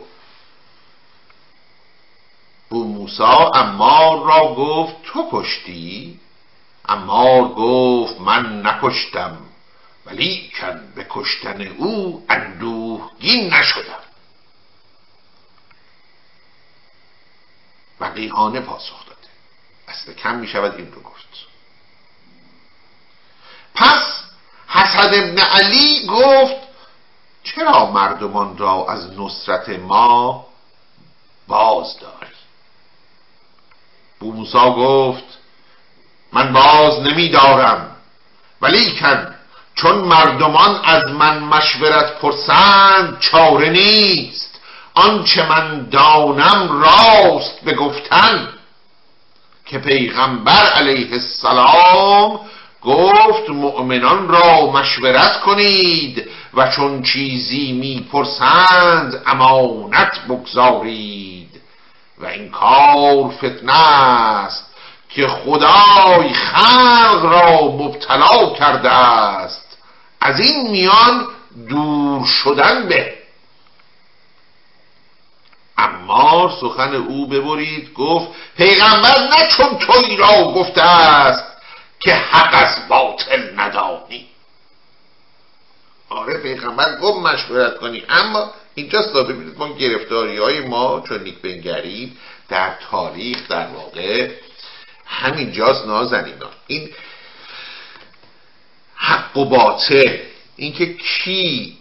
بو 2.69 2.84
موسا 2.84 3.51
امار 3.51 4.25
را 4.25 4.56
گفت 4.56 4.95
تو 5.04 5.30
کشتی؟ 5.32 6.19
امار 6.86 7.41
گفت 7.41 8.21
من 8.21 8.67
نکشتم 8.67 9.38
ولی 10.06 10.51
کن 10.60 10.93
به 10.95 11.08
کشتن 11.10 11.62
او 11.62 12.25
اندوهگین 12.30 13.54
نشدم. 13.54 13.99
وقیهانه 17.99 18.60
پاسخ 18.60 19.06
داده. 19.06 19.28
اصل 19.88 20.13
کم 20.13 20.36
می 20.36 20.47
شود 20.47 20.75
این 20.75 20.91
رو 20.91 21.01
گفت. 21.01 21.25
پس 23.75 24.23
حسد 24.67 25.13
ابن 25.13 25.38
علی 25.38 26.08
گفت 26.08 26.56
چرا 27.43 27.91
مردمان 27.91 28.58
را 28.58 28.86
از 28.89 29.19
نصرت 29.19 29.69
ما 29.69 30.47
باز 31.47 31.99
داری 31.99 32.25
بو 32.25 32.25
موسا 34.21 34.71
گفت 34.71 35.23
من 36.34 36.54
باز 36.54 36.99
نمیدارم 36.99 37.95
ولیکن 38.62 39.36
چون 39.75 39.95
مردمان 39.95 40.80
از 40.84 41.04
من 41.04 41.39
مشورت 41.39 42.19
پرسند 42.19 43.19
چاره 43.19 43.69
نیست. 43.69 44.62
آنچه 44.93 45.49
من 45.49 45.89
دانم 45.89 46.82
راست 46.82 47.60
به 47.65 47.73
گفتن 47.73 48.49
که 49.65 49.78
پیغمبر 49.78 50.69
علیه 50.75 51.13
السلام 51.13 52.39
گفت 52.82 53.49
مؤمنان 53.49 54.28
را 54.28 54.71
مشورت 54.71 55.41
کنید 55.41 56.30
و 56.54 56.67
چون 56.67 57.04
چیزی 57.04 57.71
می‌پرسند 57.71 59.23
امانت 59.25 60.19
بگذارید. 60.30 61.35
و 62.17 62.25
این 62.25 62.51
کار 62.51 63.30
فتنه 63.30 63.89
است 63.89 64.65
که 65.10 65.28
خدای 65.28 66.34
خلق 66.34 67.25
را 67.25 67.62
مبتلا 67.62 68.49
کرده 68.49 68.91
است. 68.91 69.78
از 70.21 70.39
این 70.39 70.71
میان 70.71 71.28
دور 71.69 72.25
شدن 72.25 72.88
به. 72.88 73.13
اما 75.78 76.58
سخن 76.62 76.95
او 76.95 77.28
ببرید 77.28 77.93
گفت 77.93 78.28
پیغمبر 78.58 79.28
نه 79.32 79.47
چون 79.47 79.78
توی 79.78 80.15
را 80.15 80.43
گفته 80.43 80.82
است 80.82 81.43
که 81.99 82.15
حق 82.15 82.49
از 82.54 82.88
باطل 82.88 83.60
ندانی. 83.60 84.28
آره 86.10 86.38
پیغمبر 86.38 86.99
گفت 86.99 87.17
مشورت 87.17 87.78
کنی 87.78 88.04
اما 88.10 88.51
اینجاست 88.76 89.14
تا 89.14 89.24
ببینید 89.24 89.58
ما 89.58 89.78
گرفتاری 89.78 90.38
های 90.38 90.60
ما 90.62 91.04
چون 91.08 91.24
نیک 91.24 91.38
بنگریم 91.42 92.18
در 92.50 92.76
تاریخ 92.92 93.48
در 93.48 93.68
واقع 93.68 94.32
همینجاست 95.06 95.86
نازنینا 95.86 96.50
این 96.68 96.90
حق 98.96 99.38
و 99.38 99.46
باطل 99.46 100.18
اینکه 100.56 100.94
کی 100.94 101.78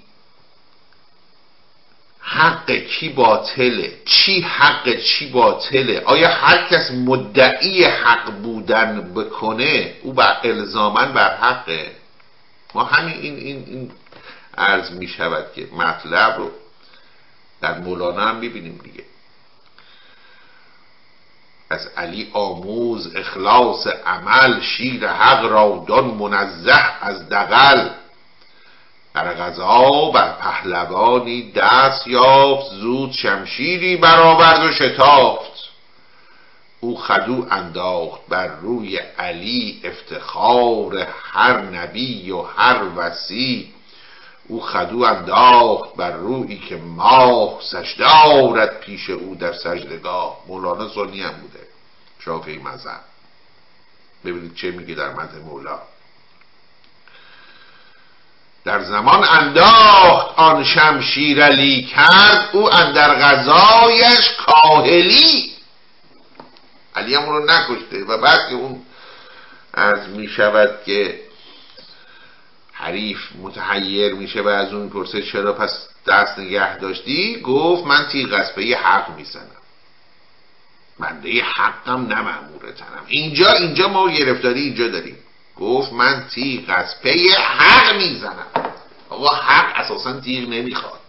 حق 2.21 2.71
کی 2.71 3.09
باطله 3.09 3.93
چی 4.05 4.41
حق 4.41 4.97
چی 5.01 5.31
باطله 5.31 6.01
آیا 6.01 6.29
هر 6.29 6.69
کس 6.69 6.91
مدعی 6.91 7.85
حق 7.85 8.31
بودن 8.31 9.15
بکنه 9.15 9.95
او 10.03 10.13
بر 10.13 10.37
الزامن 10.45 11.13
بر 11.13 11.37
حقه؟ 11.37 11.93
ما 12.75 12.85
همین 12.85 13.15
این, 13.15 13.37
این, 13.37 13.65
این 13.67 13.91
عرض 14.59 14.91
می 14.91 15.09
شود 15.09 15.47
که 15.55 15.69
مطلب 15.77 16.39
رو 16.39 16.51
در 17.64 17.79
مولانا 17.79 18.20
هم 18.20 18.40
ببینیم 18.40 18.81
دیگه. 18.85 19.05
از 21.70 21.87
علی 21.96 22.31
آموز 22.33 23.16
اخلاص 23.16 23.87
عمل 23.87 24.61
شیر 24.61 25.09
حق 25.09 25.44
را 25.44 25.85
دان 25.88 26.05
منزه 26.05 26.74
از 27.00 27.29
دقل 27.29 27.88
در 29.14 29.35
غذا 29.35 30.11
بر 30.11 30.33
پهلوانی 30.33 31.53
دست 31.53 32.07
یافت 32.07 32.70
زود 32.70 33.12
شمشیری 33.12 33.96
برآورد 33.96 34.64
و 34.64 34.72
شتافت. 34.72 35.68
او 36.81 36.96
خدو 36.96 37.46
انداخت 37.50 38.20
بر 38.29 38.46
روی 38.46 38.96
علی 38.96 39.81
افتخار 39.85 41.07
هر 41.33 41.61
نبی 41.61 42.31
و 42.31 42.42
هر 42.42 42.85
وسی 42.96 43.74
او 44.49 44.61
خدو 44.61 45.03
انداخت 45.03 45.97
بر 45.97 46.11
روی 46.11 46.59
که 46.59 46.77
ماه 46.77 47.61
سجده 47.63 48.07
آورد 48.07 48.81
پیش 48.81 49.11
او 49.11 49.35
در 49.35 49.53
سجدگاه. 49.53 50.37
مولانا 50.49 50.89
سنی 50.89 51.23
هم 51.23 51.33
بوده 51.33 51.67
شافعی 52.19 52.59
مذهب. 52.59 53.01
ببینید 54.25 54.55
چه 54.55 54.71
میگه 54.71 54.95
در 54.95 55.13
مده 55.13 55.39
مولا. 55.39 55.79
در 58.65 58.83
زمان 58.85 59.25
انداخت 59.25 60.39
آن 60.39 60.65
شمشیر 60.65 61.45
علی 61.45 61.83
کرد 61.83 62.49
او 62.53 62.75
اندر 62.75 63.15
غذایش 63.15 64.31
کاهلی. 64.47 65.55
علی 66.97 67.15
رو 67.15 67.45
نکشته 67.45 68.05
و 68.05 68.19
بعد 68.19 68.49
که 68.49 68.55
اون 68.55 68.83
از 69.75 70.09
می 70.09 70.29
شود 70.29 70.71
که 70.87 71.24
حریف 72.75 73.19
متحیر 73.43 74.15
میشه 74.15 74.43
و 74.43 74.49
از 74.49 74.73
اون 74.73 74.89
پرسه 74.89 75.23
چرا 75.23 75.53
پس 75.53 75.89
دست 76.07 76.39
نگه 76.39 76.79
داشتی؟ 76.79 77.41
گفت 77.41 77.87
من 77.87 78.07
تیغ 78.13 78.33
از 78.33 78.59
یه 78.59 78.79
حق 78.79 79.17
می‌زنم. 79.17 79.51
بنده 81.01 81.43
حقم 81.43 82.07
نه 82.07 82.15
تنم. 82.77 83.05
اینجا 83.07 83.53
اینجا 83.53 83.89
ما 83.89 84.09
گرفتاری 84.09 84.61
اینجا 84.61 84.89
داریم. 84.89 85.17
گفت 85.57 85.93
من 85.93 86.25
تیغ 86.35 86.65
از 86.69 87.01
پی 87.03 87.29
حق 87.29 87.97
می‌زنم. 87.97 88.47
آقا 89.11 89.35
حق 89.35 89.73
اساسا 89.77 90.21
تیغ 90.21 90.49
نمی‌خواد. 90.49 91.01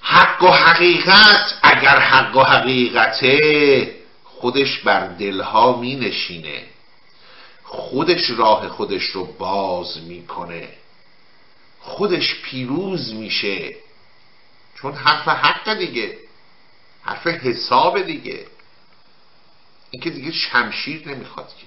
حق 0.00 0.42
و 0.42 0.48
حقیقت 0.48 1.58
اگر 1.62 1.98
حق 1.98 2.36
و 2.36 2.42
حقیقته 2.42 3.94
خودش 4.24 4.78
بر 4.78 5.06
دلها 5.06 5.76
می 5.76 5.96
نشینه 5.96 6.62
خودش 7.72 8.30
راه 8.30 8.68
خودش 8.68 9.02
رو 9.02 9.24
باز 9.24 10.02
می‌کنه. 10.02 10.68
خودش 11.80 12.34
پیروز 12.42 13.14
میشه. 13.14 13.74
چون 14.74 14.92
حرف 14.92 15.28
حق 15.28 15.74
دیگه. 15.74 16.18
حرف 17.02 17.26
حساب 17.26 18.02
دیگه. 18.02 18.46
این 19.90 20.02
که 20.02 20.10
دیگه 20.10 20.30
شمشیر 20.32 21.08
نمی‌خواد 21.08 21.48
که. 21.48 21.66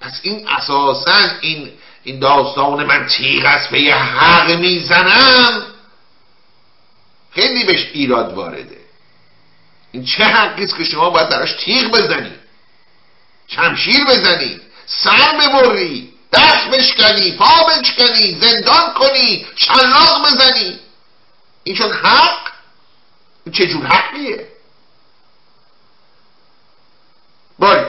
پس 0.00 0.20
این 0.22 0.48
اساسا 0.48 1.38
این 1.40 1.72
این 2.02 2.18
داستان 2.18 2.84
من 2.84 3.06
تیغ 3.06 3.44
است 3.44 3.70
به 3.70 3.80
یه 3.80 3.94
حق 3.94 4.50
می‌زنم. 4.50 5.62
خیلی 7.30 7.64
بهش 7.64 7.90
ایراد 7.92 8.34
وارده. 8.34 8.78
این 9.92 10.04
چه 10.04 10.24
حقی 10.24 10.64
است 10.64 10.76
که 10.76 10.84
شما 10.84 11.10
باید 11.10 11.28
براش 11.28 11.52
تیغ 11.52 11.90
بزنی؟ 11.90 12.41
شمشیر 13.54 14.04
بزنی 14.04 14.60
سر 14.86 15.38
ببری 15.38 16.12
دست 16.32 16.68
بشکنی 16.72 17.32
پا 17.32 17.64
بشکنی 17.64 18.38
زندان 18.40 18.94
کنی 18.94 19.46
شلاق 19.56 20.26
بزنی. 20.26 20.78
این 21.64 21.76
چون 21.76 21.92
حق؟ 21.92 22.38
این 23.44 23.54
چجور 23.54 23.86
حقیه؟ 23.86 24.46
باری 27.58 27.84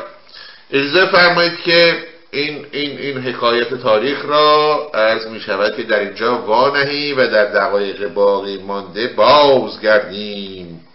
اجازه 0.71 1.11
فرمایید 1.11 1.61
که 1.61 2.07
این, 2.31 2.65
این, 2.71 2.97
این 2.97 3.17
حکایت 3.17 3.73
تاریخ 3.73 4.25
را 4.25 4.91
عرض 4.93 5.27
می 5.27 5.39
شود 5.39 5.75
که 5.75 5.83
در 5.83 5.99
اینجا 5.99 6.37
وانهی 6.37 7.13
و 7.13 7.27
در 7.27 7.45
دقایق 7.45 8.07
باقی 8.07 8.57
مانده 8.57 9.07
بازگردیم. 9.07 10.87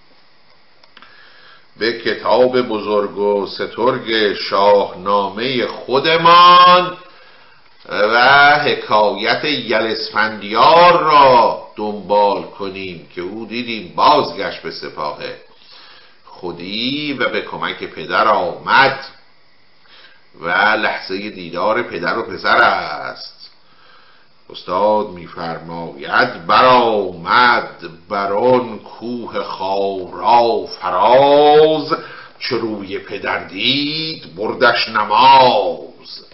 به 1.79 1.93
کتاب 1.93 2.63
بزرگ 2.63 3.19
و 3.19 3.47
سترگ 3.47 4.35
شاهنامه 4.35 5.67
خودمان 5.67 6.97
و 7.89 8.55
حکایت 8.59 9.45
یلسفندیار 9.45 11.03
را 11.03 11.63
دنبال 11.77 12.43
کنیم 12.43 13.09
که 13.15 13.21
او 13.21 13.47
دیدیم 13.47 13.93
بازگشت 13.97 14.63
به 14.63 14.71
سپاه 14.71 15.19
خودی 16.25 17.13
و 17.13 17.29
به 17.29 17.43
کمک 17.43 17.85
پدر 17.85 18.29
آمد 18.29 18.99
و 20.41 20.49
لحظه 20.77 21.31
دیدار 21.31 21.83
پدر 21.83 22.19
و 22.19 22.23
پسر 22.23 22.57
است. 22.57 23.38
استاد 24.51 25.09
میفرماید 25.09 26.47
برآمد 26.47 27.69
بران 28.09 28.79
کوه 28.79 29.43
خارا 29.43 30.67
فراز 30.67 31.95
چه 32.39 32.57
روی 32.57 32.99
پدر 32.99 33.45
دید 33.45 34.37
بردش 34.37 34.89
نماز. 34.89 36.25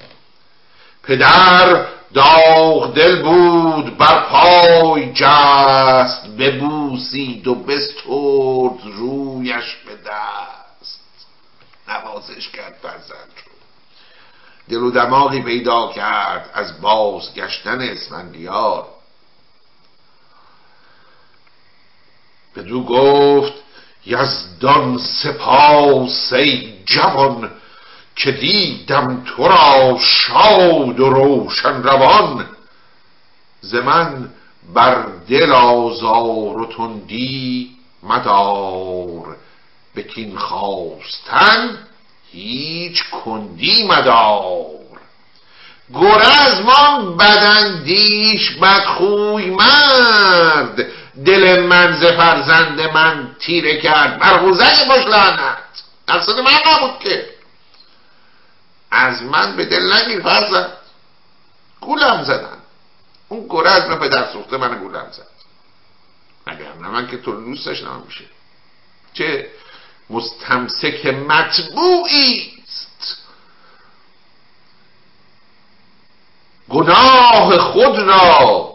پدر 1.02 1.86
داغ 2.14 2.94
دل 2.94 3.22
بود 3.22 3.96
بر 3.96 4.20
پای 4.20 5.12
جست 5.12 6.26
ببوسید 6.26 7.46
و 7.46 7.54
بسترد 7.54 8.94
رویش 8.96 9.76
به 9.86 9.94
دست. 9.96 11.00
نوازش 11.88 12.48
کرد 12.48 12.78
فرزند 12.82 13.32
رو. 13.46 13.53
دل 14.68 14.76
و 14.76 14.90
دماغی 14.90 15.42
پیدا 15.42 15.92
کرد 15.92 16.50
از 16.54 16.80
بازگشتن 16.80 17.80
اسفندیار. 17.80 18.86
بدو 22.56 22.84
گفت 22.84 23.52
یزدان 24.06 24.98
سپاس 24.98 26.32
ای 26.32 26.74
جوان 26.84 27.50
که 28.16 28.32
دیدم 28.32 29.24
تو 29.24 29.48
را 29.48 29.98
شاد 30.00 31.00
و 31.00 31.10
روشن 31.10 31.82
روان. 31.82 32.46
ز 33.60 33.74
من 33.74 34.30
بر 34.74 35.06
دل 35.28 35.52
آزار 35.52 36.60
و 36.60 36.66
تندی 36.66 37.76
مدار. 38.02 39.36
به 39.94 40.02
کین 40.02 40.38
خواستن 40.38 41.78
هیچ 42.34 43.04
کندی 43.10 43.86
مدار. 43.86 44.64
گرزمان 45.94 47.16
بدندیش 47.16 48.50
بدخوی 48.50 49.50
مرد. 49.50 50.86
دل 51.26 51.60
من 51.60 51.92
ز 51.92 52.04
فرزند 52.04 52.80
من 52.80 53.36
تیره 53.40 53.80
کرد 53.80 54.20
مرغوزه 54.20 54.88
باش 54.88 55.06
لعنت. 55.06 55.58
مقصد 56.08 56.38
من 56.38 56.52
نبود 56.66 56.98
که. 56.98 57.26
از 58.90 59.22
من 59.22 59.56
به 59.56 59.64
دل 59.64 59.92
نگیر 59.92 60.22
فرزند. 60.22 60.72
گولم 61.80 62.24
زدن. 62.24 62.58
اون 63.28 63.46
گرزم 63.48 63.96
پدر 63.96 64.32
سوخته 64.32 64.56
من 64.56 64.78
گولم 64.78 65.06
زد. 65.12 65.34
اگر 66.46 66.72
نه 66.82 66.88
من 66.88 67.06
که 67.06 67.16
تو 67.16 67.44
دوست 67.44 67.66
داشتم 67.66 68.02
میشه 68.06 68.24
چه 69.14 69.50
مستمسک 70.10 71.06
مطبوعی 71.06 72.52
است 72.62 73.18
گناه 76.68 77.58
خود 77.58 77.98
را 77.98 78.74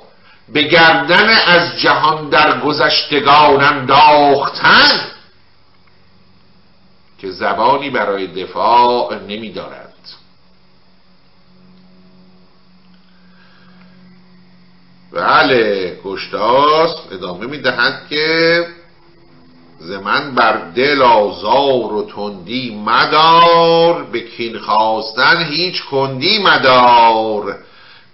به 0.53 0.63
گردن 0.63 1.29
از 1.29 1.79
جهان 1.79 2.29
در 2.29 2.59
گذشتگان 2.59 3.63
انداختن 3.63 5.11
که 7.17 7.31
زبانی 7.31 7.89
برای 7.89 8.27
دفاع 8.27 9.15
نمی 9.15 9.51
دارد 9.51 9.89
بله 15.11 15.99
گشتاس 16.05 16.95
ادامه 17.11 17.45
می 17.45 17.57
دهد 17.57 18.07
که 18.09 18.65
زمن 19.79 20.35
بر 20.35 20.57
دل 20.75 21.01
آزار 21.01 21.93
و 21.93 22.07
تندی 22.15 22.81
مدار 22.85 24.03
به 24.03 24.19
کین 24.19 24.59
خواستن 24.59 25.43
هیچ 25.43 25.83
کندی 25.91 26.39
مدار. 26.43 27.55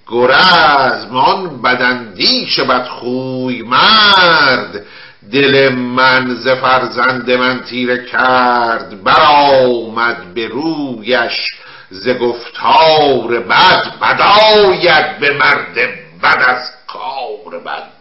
گرزم 0.07 1.15
آن 1.15 1.61
بدندیش 1.61 2.59
بدخوی 2.59 3.61
مرد 3.61 4.85
دل 5.31 5.69
من 5.73 6.35
ز 6.35 6.47
فرزند 6.47 7.31
من 7.31 7.59
تیره 7.59 8.05
کرد. 8.05 9.03
برآمد 9.03 10.33
به 10.33 10.47
رویش 10.47 11.55
ز 11.89 12.09
گفتار 12.09 13.39
بد 13.39 13.99
بداید 14.01 15.19
به 15.19 15.31
مرد 15.33 15.75
بد 16.23 16.43
از 16.47 16.71
کار 16.87 17.59
بد. 17.59 17.94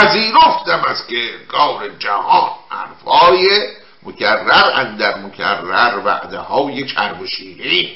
پذیرفتم 0.00 0.84
از 0.88 1.02
کار 1.48 1.88
جهان 1.88 2.50
حرفای 2.68 3.68
مکرر 4.02 4.70
اندر 4.74 5.18
مکرر 5.18 5.98
وعده 6.04 6.38
های 6.38 6.86
چرب 6.86 7.20
و 7.20 7.26
شیرین. 7.26 7.90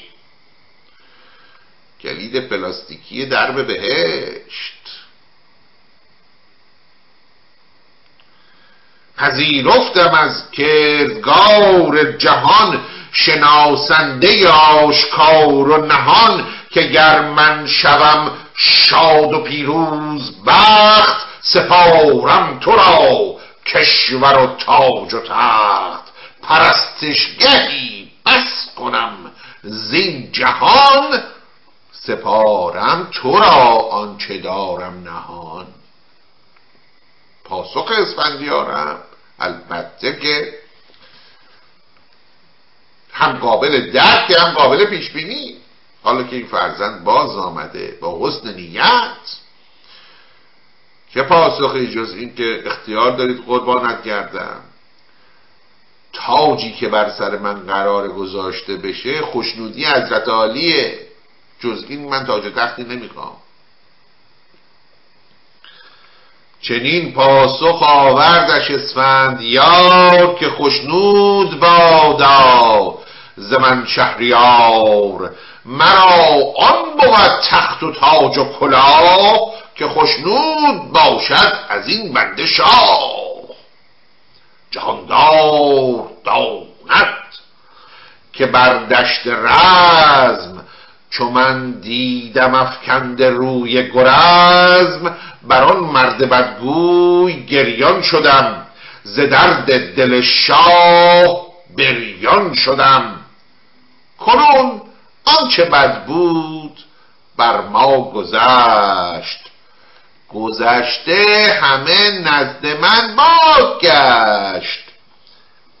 کلید 2.03 2.49
پلاستیکی 2.49 3.25
درب 3.25 3.67
بهشت. 3.67 4.75
پذیرفتم 9.17 10.13
از 10.13 10.51
کردگار 10.51 12.11
جهان 12.11 12.81
شناسنده 13.11 14.49
آشکار 14.49 15.69
و 15.69 15.85
نهان 15.85 16.47
که 16.69 16.81
گر 16.81 17.21
من 17.21 17.67
شوم 17.67 18.31
شاد 18.55 19.33
و 19.33 19.39
پیروز 19.43 20.43
بخت 20.45 21.34
سپارم 21.45 22.59
تو 22.59 22.71
را 22.71 23.35
کشور 23.65 24.37
و 24.37 24.55
تاج 24.55 25.13
و 25.13 25.19
تخت. 25.19 26.03
پرستشگهی 26.41 28.11
بس 28.25 28.69
کنم 28.77 29.31
زین 29.63 30.31
جهان 30.31 31.23
سپارم 31.91 33.09
تو 33.11 33.39
را 33.39 33.49
آنچه 33.91 34.37
دارم 34.37 35.03
نهان. 35.03 35.67
پاسخ 37.43 37.91
اسفندیارم 37.97 38.99
البته 39.39 40.19
که 40.19 40.53
هم 43.13 43.37
قابل 43.37 43.91
درک 43.91 44.31
هم 44.39 44.53
قابل 44.53 44.85
پیش 44.85 45.11
بینی 45.11 45.57
حالا 46.03 46.23
که 46.23 46.35
این 46.35 46.47
فرزند 46.47 47.03
باز 47.03 47.37
آمده 47.37 47.97
با 48.01 48.27
حسن 48.27 48.53
نیت 48.53 49.44
چه 51.15 51.23
پاسخی 51.23 51.87
جز 51.87 52.13
این 52.13 52.35
که 52.35 52.63
اختیار 52.65 53.11
دارید 53.11 53.43
قربانت 53.45 54.03
گردم؟ 54.03 54.61
تاجی 56.13 56.71
که 56.71 56.87
بر 56.87 57.09
سر 57.09 57.37
من 57.37 57.53
قرار 57.53 58.07
گذاشته 58.07 58.75
بشه 58.75 59.21
خوشنودی 59.21 59.85
حضرت 59.85 60.27
عالیه. 60.27 60.99
جز 61.59 61.85
این 61.89 62.09
من 62.09 62.25
تاج 62.25 62.43
تختی 62.55 62.83
نمی‌خوام. 62.83 63.35
چنین 66.61 67.13
پاسخ 67.13 67.83
آوردش 67.83 68.71
اسفند 68.71 69.41
یار 69.41 70.35
که 70.35 70.49
خوشنود 70.49 71.59
بادا. 71.59 72.97
ز 73.37 73.53
من 73.53 73.85
شهریار 73.87 75.35
مرا 75.65 76.53
آن 76.57 76.83
بود 76.93 77.39
تخت 77.49 77.83
و 77.83 77.91
تاج 77.91 78.37
و 78.37 78.45
کلاه 78.59 79.64
که 79.75 79.87
خوشنود 79.87 80.91
باشد 80.91 81.53
از 81.69 81.87
این 81.87 82.13
بنده 82.13 82.45
شاه. 82.45 83.25
جهاندار 84.71 86.09
داند 86.23 87.25
که 88.33 88.45
بر 88.45 88.85
دشت 88.85 89.27
رزم 89.27 90.65
چو 91.09 91.29
من 91.29 91.71
دیدم 91.71 92.55
افکند 92.55 93.23
روی 93.23 93.91
گرزم 93.91 95.15
بر 95.43 95.63
آن 95.63 95.77
مرد 95.77 96.29
بدگوی 96.29 97.45
گریان 97.45 98.01
شدم. 98.01 98.65
ز 99.03 99.19
درد 99.19 99.95
دل 99.95 100.21
شاه 100.21 101.45
بریان 101.77 102.53
شدم. 102.53 103.15
کنون 104.19 104.81
آنچه 105.25 105.65
بد 105.65 106.05
بود 106.05 106.79
بر 107.37 107.61
ما 107.61 108.11
گذشت. 108.11 109.54
گذشته 110.33 111.49
همه 111.61 112.11
نزد 112.11 112.65
من 112.65 113.15
باد 113.15 113.81
گشت 113.81 114.83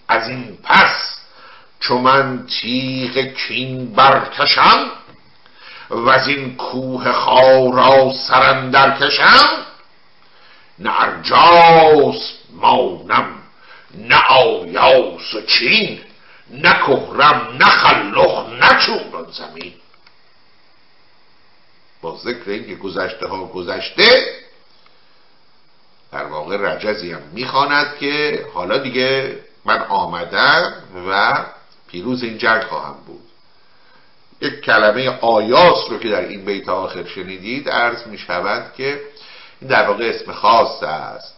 از 0.07 0.29
این 0.29 0.57
پس 0.63 1.17
چو 1.79 1.97
من 1.97 2.47
تیغ 2.47 3.17
کین 3.17 3.93
برکشم 3.93 4.91
و 5.89 6.09
از 6.09 6.27
این 6.27 6.55
کوه 6.55 7.11
خارا 7.11 8.13
سرندر 8.27 8.97
کشم 8.97 9.65
نه 10.79 11.01
ارجاس 11.01 12.31
مانم 12.53 13.25
نه 13.97 14.23
آیاس 14.29 15.45
چین 15.47 15.99
نه 16.49 16.73
کهرم 16.73 17.57
نه 17.59 17.65
خلخ 17.65 18.49
نه 18.49 18.79
چوران 18.85 19.27
زمین. 19.31 19.73
با 22.05 22.17
ذکر 22.17 22.49
اینکه 22.49 22.75
گذشته 22.75 23.27
ها 23.27 23.45
گذشته 23.45 24.35
در 26.11 26.25
واقع 26.25 26.57
رجزی 26.57 27.11
هم 27.11 27.21
می‌خواند 27.33 27.97
که 27.97 28.45
حالا 28.53 28.77
دیگه 28.77 29.39
من 29.65 29.81
آمدم 29.81 30.73
و 31.09 31.45
پیروز 31.87 32.23
این 32.23 32.37
جنگ 32.37 32.63
خواهم 32.63 32.95
بود. 33.07 33.21
یک 34.41 34.61
کلمه 34.61 35.09
آیاس 35.21 35.89
رو 35.89 35.99
که 35.99 36.09
در 36.09 36.21
این 36.21 36.45
بیت 36.45 36.69
آخر 36.69 37.05
شنیدید 37.05 37.69
عرض 37.69 38.07
می 38.07 38.17
شود 38.17 38.73
که 38.77 39.01
این 39.61 39.69
در 39.69 39.87
واقع 39.87 40.05
اسم 40.05 40.31
خاص 40.31 40.83
است 40.83 41.35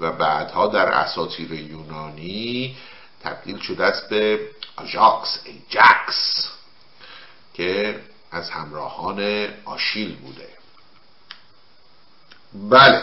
و 0.00 0.12
بعدها 0.12 0.66
در 0.66 0.88
اساطیر 0.88 1.52
یونانی 1.52 2.76
تبدیل 3.24 3.58
شده 3.58 3.84
است 3.84 4.08
به 4.08 4.40
آژاکس 4.76 5.38
ایجاکس 5.44 6.48
که 7.54 8.00
از 8.32 8.50
همراهان 8.50 9.48
آشیل 9.64 10.16
بوده. 10.16 10.48
بله. 12.70 13.02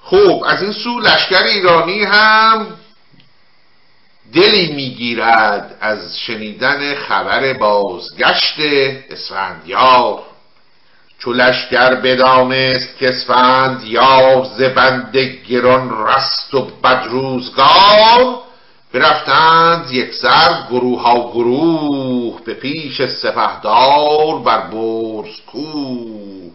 خوب 0.00 0.44
از 0.44 0.62
این 0.62 0.72
سو 0.72 1.00
لشکر 1.00 1.42
ایرانی 1.42 2.04
هم 2.04 2.76
دلی 4.32 4.72
می‌گیرد 4.72 5.78
از 5.80 6.18
شنیدن 6.18 6.94
خبر 6.94 7.52
بازگشت 7.52 8.54
اسفندیار. 9.10 10.22
چو 11.18 11.32
لشکر 11.32 11.94
بدانست 11.94 12.98
که 12.98 13.08
اسفندیار 13.08 14.44
ز 14.44 14.62
بند 14.62 15.16
گران 15.48 16.06
رست 16.06 16.54
و 16.54 16.60
بدروزگار 16.64 18.49
برفتند 18.92 19.90
یک 19.90 20.14
سر 20.14 20.66
گروه 20.70 21.02
ها 21.02 21.30
گروه 21.30 22.40
به 22.44 22.54
پیش 22.54 23.02
سپهدار 23.02 24.38
بر 24.38 24.60
برز 24.60 25.40
کوه. 25.46 26.50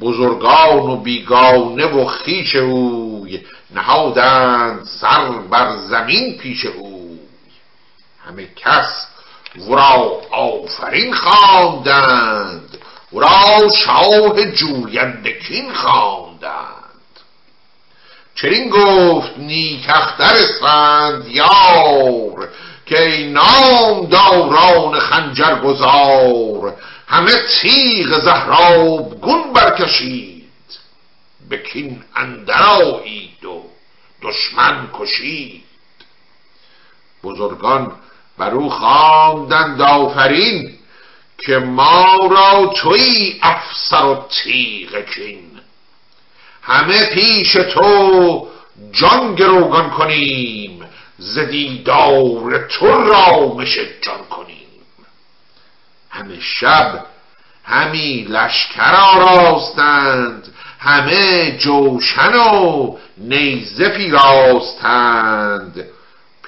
بزرگان 0.00 0.90
و 0.90 0.96
بیگانه 0.96 1.86
و 1.86 2.06
خیش 2.06 2.56
اوی 2.56 3.40
نهادند 3.74 4.84
سر 4.84 5.28
بر 5.30 5.76
زمین 5.76 6.38
پیش 6.38 6.66
او 6.66 7.18
همه 8.26 8.48
کس 8.56 9.06
ورا 9.68 10.20
آفرین 10.30 11.14
خواندند 11.14 12.78
ورا 13.12 13.68
شاه 13.76 14.50
جویندکین 14.50 15.72
خواندند. 15.72 16.79
چنین 18.34 18.68
گفت 18.68 19.38
نیکختر 19.38 20.36
یار 21.28 22.48
که 22.86 23.02
ای 23.02 23.32
نام 23.32 24.06
داران 24.06 25.00
خنجر 25.00 25.54
گذار 25.54 26.76
همه 27.08 27.32
تیغ 27.60 28.18
زهراب 28.24 29.20
گون 29.20 29.52
برکشید 29.52 30.50
به 31.48 31.58
کین 31.58 32.02
اندرایید 32.16 33.44
و 33.44 33.62
دشمن 34.22 34.88
کشید. 34.94 35.62
بزرگان 37.22 37.92
بر 38.38 38.50
او 38.50 38.70
خواندند 38.70 39.82
آفرین 39.82 40.78
که 41.38 41.58
ما 41.58 42.16
را 42.30 42.72
توی 42.76 43.38
افسر 43.42 44.04
و 44.04 44.26
تیغ 44.42 45.04
کین. 45.14 45.49
همه 46.62 47.06
پیش 47.06 47.52
تو 47.52 48.48
جان 48.92 49.34
گروگان 49.34 49.90
کنیم 49.90 50.80
زدیدار 51.18 52.68
تو 52.68 52.86
رامش 52.86 53.78
جان 54.00 54.24
کنیم. 54.30 54.56
همه 56.10 56.40
شب 56.40 57.04
همی 57.64 58.26
لشکر 58.28 58.94
آراستند 58.94 60.54
همه 60.78 61.56
جوشن 61.58 62.34
و 62.34 62.96
نیزه 63.18 63.88
پیراستند. 63.88 65.84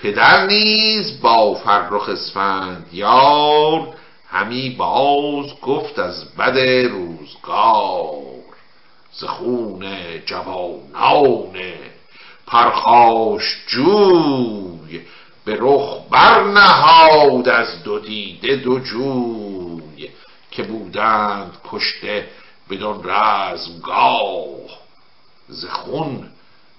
پدر 0.03 0.47
نیز 0.47 1.21
با 1.21 1.55
فرخ 1.55 2.09
اسفند 2.09 2.87
یار 2.93 3.89
همی 4.31 4.71
باز 4.71 5.61
گفت 5.63 5.99
از 5.99 6.37
بد 6.37 6.59
روزگار. 6.89 8.32
ز 9.15 9.25
خون 9.25 9.97
جوانان. 10.27 11.59
پرخاش 12.47 13.57
جوی 13.67 15.01
به 15.45 15.57
رخ 15.61 15.99
برنهاد 16.11 17.49
از 17.49 17.83
دو 17.83 17.99
دیده 17.99 18.57
دو 18.57 18.79
جوی 18.79 20.11
که 20.51 20.63
بودند 20.63 21.57
کشته 21.71 22.29
بدون 22.71 23.01
رزمگاه. 23.05 24.83
ز 25.49 25.65
خون 25.67 26.31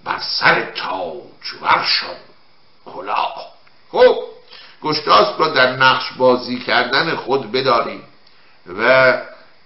بر 0.03 0.19
سر 0.19 0.71
تاجور 0.71 1.83
شد 1.83 2.17
کلاه. 2.85 3.53
خب 3.91 4.15
گشتاس 4.83 5.39
را 5.39 5.47
در 5.47 5.75
نقش 5.75 6.11
بازی 6.17 6.59
کردن 6.59 7.15
خود 7.15 7.51
بداریم 7.51 8.03
و 8.79 9.13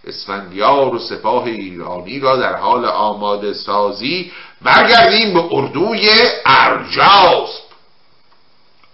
اسفندیار 0.08 0.96
و 0.96 1.00
سپاه 1.00 1.44
ایرانی 1.44 2.20
را 2.20 2.36
در 2.36 2.56
حال 2.56 2.86
آماده 2.86 3.54
سازی 3.54 4.32
برگردیم 4.62 5.34
به 5.34 5.44
اردوی 5.52 6.10
ارجاسب 6.46 7.68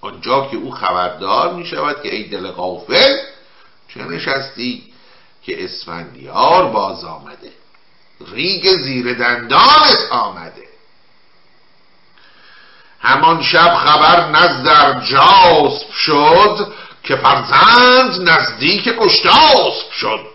آنجا 0.01 0.47
که 0.51 0.57
او 0.57 0.71
خبردار 0.71 1.53
می 1.53 1.65
شود 1.65 2.01
که 2.03 2.15
ای 2.15 2.23
دل 2.23 2.51
غافل 2.51 3.17
چه 3.93 4.03
نشستی 4.03 4.83
که 5.43 5.63
اسفندیار 5.63 6.65
باز 6.65 7.03
آمده؟ 7.03 7.51
ریگ 8.31 8.75
زیر 8.75 9.13
دندانت 9.13 10.07
آمده. 10.11 10.67
همان 12.99 13.43
شب 13.43 13.75
خبر 13.75 14.29
نزد 14.29 15.03
جاسب 15.05 15.91
شد 15.91 16.73
که 17.03 17.15
فرزند 17.15 18.29
نزدیک 18.29 18.89
گشتاسب 18.89 19.91
شد. 19.91 20.32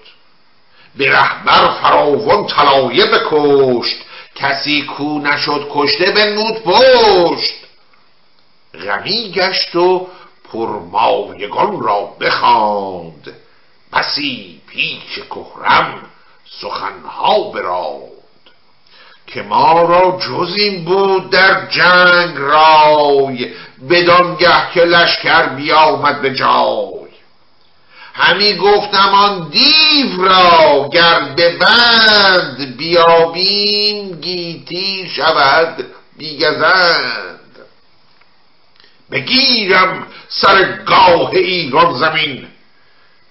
به 0.99 1.11
رهبر 1.11 1.69
فراوان 1.83 2.47
طلایه 2.47 3.07
بکشت. 3.07 3.97
کسی 4.35 4.83
کو 4.83 5.19
نشد 5.19 5.69
کشته 5.71 6.11
بنمود 6.11 6.63
پشت. 6.63 7.55
غمی 8.75 9.33
گشت 9.33 9.77
و 9.77 10.07
پرمایگان 10.53 11.81
را 11.81 12.01
بخواند. 12.21 13.37
بسی 13.93 14.61
پیش 14.69 15.19
کهرم 15.31 15.95
سخنها 16.61 17.51
براند. 17.51 18.19
که 19.27 19.43
ما 19.43 19.83
را 19.83 20.19
جز 20.21 20.55
این 20.57 20.85
بود 20.85 21.31
در 21.31 21.67
جنگ 21.67 22.37
رای 22.37 23.53
بدانگه 23.91 24.71
که 24.75 24.81
لشکر 24.81 25.43
بیامد 25.43 26.23
به 26.23 26.35
جای. 26.35 26.98
همی 28.19 28.57
گفتم 28.57 29.09
آن 29.15 29.49
دیو 29.49 30.23
را 30.25 30.89
گر 30.93 31.21
به 31.37 31.59
بند 31.59 32.77
بیابیم 32.77 34.21
گیتی 34.21 35.11
شود 35.17 35.87
بیگزند. 36.17 37.41
بگیرم 39.11 40.07
سر 40.29 40.73
گاه 40.87 41.31
ایران 41.31 41.99
زمین 41.99 42.47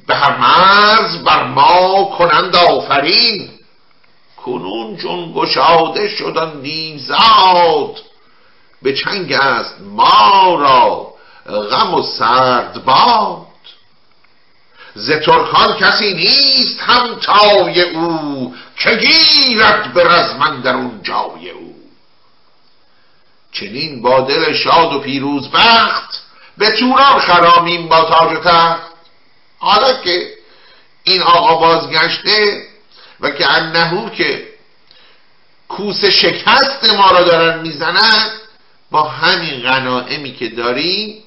به 0.07 0.15
هر 0.15 0.37
مرز 0.37 1.23
بر 1.23 1.43
ما 1.43 2.05
کنند 2.17 2.55
آفرین. 2.55 3.49
کنون 4.45 4.97
چون 4.97 5.33
گشاده 5.35 6.09
شدن 6.09 6.61
دیوزاد 6.61 7.99
به 8.81 8.93
چنگ 8.93 9.33
است 9.33 9.75
ما 9.81 10.55
را 10.55 11.13
غم 11.71 11.93
و 11.93 12.01
سرد 12.01 12.85
باد 12.85 13.46
ز 14.97 15.11
ترکان 15.11 15.73
کسی 15.73 16.13
نیست 16.13 16.79
همتای 16.79 17.81
او 17.81 18.55
که 18.77 18.95
گیرد 18.95 19.93
به 19.93 20.03
رزمن 20.03 20.61
در 20.61 20.75
اون 20.75 20.99
جای 21.03 21.49
او. 21.49 21.75
چنین 23.51 24.01
با 24.01 24.21
دل 24.21 24.53
شاد 24.53 24.93
و 24.93 24.99
پیروز 24.99 25.51
بخت 25.51 26.21
به 26.57 26.71
توران 26.71 27.19
خرامیم 27.19 27.87
با 27.87 28.03
تاج 28.03 28.37
و 28.37 28.41
تخت. 28.41 28.81
حالا 29.59 29.93
که 29.93 30.33
این 31.03 31.21
آقا 31.21 31.55
بازگشته 31.55 32.67
و 33.19 33.29
که 33.29 33.51
انهو 33.51 34.09
که 34.09 34.47
کوس 35.69 36.05
شکست 36.05 36.89
ما 36.97 37.11
را 37.11 37.23
دارن 37.23 37.59
می‌زنن 37.59 38.29
با 38.91 39.03
همین 39.03 39.61
غنائمی 39.61 40.35
که 40.35 40.49
داریم 40.49 41.23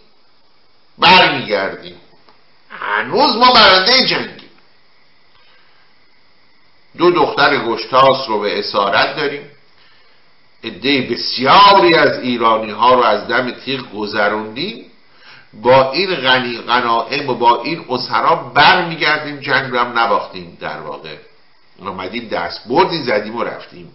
برمیگردیم. 0.99 1.97
هنوز 2.71 3.37
ما 3.37 3.53
برنده 3.53 4.07
جنگیم. 4.07 4.51
دو 6.99 7.11
دختر 7.11 7.57
گشتاس 7.57 8.29
رو 8.29 8.41
به 8.41 8.59
اسارت 8.59 9.16
داریم. 9.16 9.51
عده 10.64 11.01
بسیاری 11.01 11.95
از 11.95 12.18
ایرانی 12.18 12.71
ها 12.71 12.95
رو 12.95 13.03
از 13.03 13.29
دم 13.29 13.51
تیغ 13.51 13.93
گذروندیم. 13.93 14.85
با 15.53 15.93
این 15.93 16.14
غنی 16.14 16.59
غنائم 16.59 17.29
و 17.29 17.35
با 17.35 17.62
این 17.62 17.85
اسرا 17.89 18.35
برمیگردیم 18.35 19.41
جنگ 19.41 19.73
رو 19.73 19.79
هم 19.79 19.99
نباختیم 19.99 20.59
در 20.61 20.81
واقع. 20.81 21.16
آمدیم 21.87 22.29
دست 22.29 22.68
بردی 22.68 23.03
زدیم 23.03 23.37
و 23.37 23.43
رفتیم. 23.45 23.93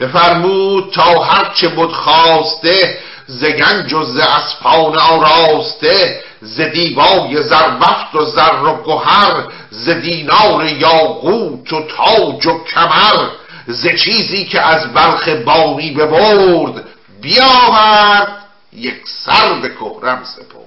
بفرمود 0.00 0.92
تا 0.92 1.22
هرچه 1.22 1.68
بود 1.68 1.92
خواسته 1.92 2.98
ز 3.26 3.44
گنج 3.44 3.92
و 3.92 4.04
ز 4.04 4.18
اسپان 4.18 4.98
آراسته 4.98 6.22
ز 6.42 6.60
دیبای 6.60 7.42
زربفت 7.42 8.14
و 8.14 8.24
زر 8.24 8.62
و 8.62 8.82
گهر 8.82 9.44
ز 9.70 9.88
دینار 9.88 10.64
یاقوت 10.64 11.72
و 11.72 11.86
تاج 11.86 12.46
و 12.46 12.64
کمر 12.64 13.28
ز 13.66 13.86
چیزی 13.86 14.44
که 14.44 14.60
از 14.60 14.92
بلخ 14.92 15.28
بانی 15.28 15.90
ببرد 15.90 16.84
بیاورد 17.20 18.42
یک 18.72 19.00
سر 19.24 19.52
به 19.52 19.68
کهرم 19.68 20.24
سپرد. 20.24 20.62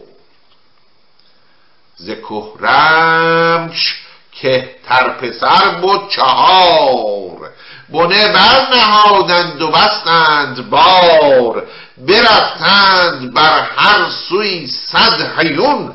ز 1.95 2.10
کهرمش 2.10 4.05
که 4.42 4.76
تر 4.88 5.10
پسر 5.10 5.70
بود 5.82 6.10
چهار. 6.10 7.52
بنه 7.90 8.34
برنهادند 8.34 9.62
و 9.62 9.72
بستند 9.72 10.70
بار. 10.70 11.68
برفتند 11.98 13.34
بر 13.34 13.60
هر 13.76 14.10
سوی 14.30 14.68
صد 14.68 15.40
حیون. 15.40 15.94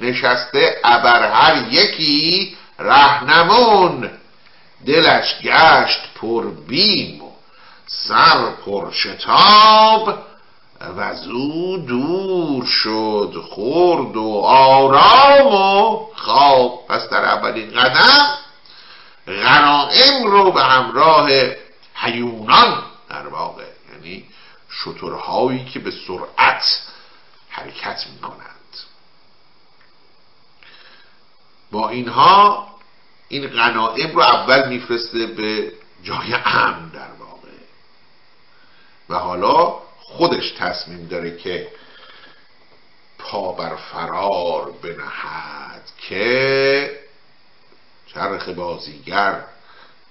نشسته 0.00 0.76
ابر 0.84 1.30
هر 1.30 1.72
یکی 1.72 2.56
رهنمون. 2.78 4.10
دلش 4.86 5.34
گشت 5.42 6.00
پر 6.20 6.44
بیم 6.68 7.22
سر 7.86 8.50
پر 8.66 8.90
شتاب 8.90 10.25
و 10.80 11.00
از 11.00 11.26
او 11.26 11.76
دور 11.76 12.66
شد 12.66 13.44
خورد 13.50 14.16
و 14.16 14.40
آرام 14.44 15.54
و 15.54 16.06
خواب. 16.14 16.86
پس 16.88 17.08
در 17.08 17.24
اولین 17.24 17.70
قدم 17.70 18.38
غنائم 19.26 20.26
رو 20.26 20.52
به 20.52 20.62
همراه 20.62 21.30
حیونان 21.94 22.82
در 23.08 23.26
واقع 23.26 23.64
یعنی 23.92 24.24
شترهایی 24.70 25.64
که 25.64 25.78
به 25.78 25.90
سرعت 25.90 26.82
حرکت 27.48 28.06
می 28.06 28.18
کنند 28.18 28.56
با 31.72 31.88
اینها 31.88 32.66
این 33.28 33.46
غنائم 33.46 34.10
رو 34.10 34.20
اول 34.20 34.68
میفرسته 34.68 35.26
به 35.26 35.72
جای 36.02 36.34
امن 36.44 36.88
در 36.88 37.12
واقع. 37.18 37.48
و 39.08 39.14
حالا 39.18 39.85
خودش 40.16 40.52
تصمیم 40.58 41.06
داره 41.06 41.36
که 41.36 41.68
پا 43.18 43.52
بر 43.52 43.76
فرار 43.76 44.72
بنهد 44.82 45.82
که 46.08 46.90
چرخ 48.06 48.48
بازیگر 48.48 49.44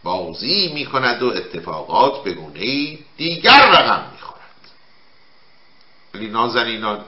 بازی 0.03 0.71
می 0.73 0.85
کند 0.85 1.23
و 1.23 1.27
اتفاقات 1.27 2.23
به 2.23 2.33
گونه 2.33 2.97
دیگر 3.17 3.69
رقم 3.71 4.11
می 4.11 4.21
خورد 4.21 4.71
ولی 6.13 6.27
نازنینان 6.27 7.05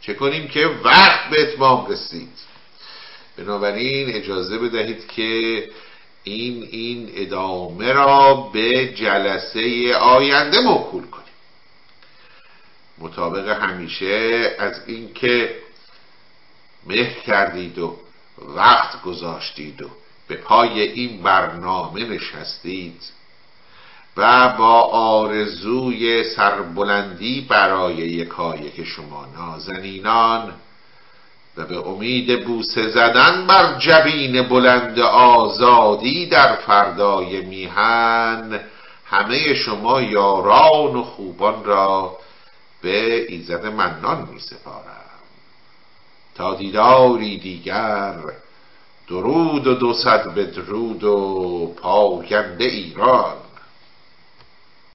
چه 0.00 0.14
کنیم 0.14 0.48
که 0.48 0.66
وقت 0.66 1.30
به 1.30 1.42
اتمام 1.42 1.86
رسید. 1.86 2.32
بنابراین 3.36 4.14
اجازه 4.14 4.58
بدهید 4.58 5.08
که 5.08 5.22
این 6.24 6.68
این 6.70 7.12
ادامه 7.14 7.92
را 7.92 8.34
به 8.34 8.94
جلسه 8.94 9.94
آینده 9.94 10.60
موکول 10.60 11.06
کنیم. 11.06 11.25
مطابق 12.98 13.48
همیشه 13.48 14.54
از 14.58 14.80
اینکه 14.86 15.54
مهر 16.86 17.18
کردید 17.20 17.78
و 17.78 17.96
وقت 18.56 19.02
گذاشتید 19.02 19.82
و 19.82 19.88
به 20.28 20.36
پای 20.36 20.80
این 20.80 21.22
برنامه 21.22 22.04
نشستید 22.04 23.02
و 24.16 24.48
با 24.58 24.80
آرزوی 24.82 26.24
سربلندی 26.24 27.40
برای 27.40 27.94
یکایک 27.94 28.84
شما 28.84 29.26
نازنینان 29.36 30.52
و 31.56 31.64
به 31.64 31.88
امید 31.88 32.44
بوسه 32.44 32.88
زدن 32.88 33.46
بر 33.46 33.78
جبین 33.78 34.42
بلند 34.42 34.98
آزادی 34.98 36.26
در 36.26 36.54
فردای 36.54 37.40
میهن 37.40 38.60
همه 39.06 39.54
شما 39.54 40.02
یاران 40.02 40.96
و 40.96 41.02
خوبان 41.02 41.64
را 41.64 42.18
به 42.86 43.26
ایزد 43.32 43.66
منان 43.66 44.28
می 44.32 44.40
سپارم. 44.40 45.04
تا 46.34 46.54
دیداری 46.54 47.38
دیگر 47.38 48.14
درود 49.08 49.66
و 49.66 49.74
دو 49.74 49.92
صد 49.92 50.34
بدرود 50.34 51.04
و 51.04 51.74
پاینده 51.76 52.64
ایران. 52.64 53.36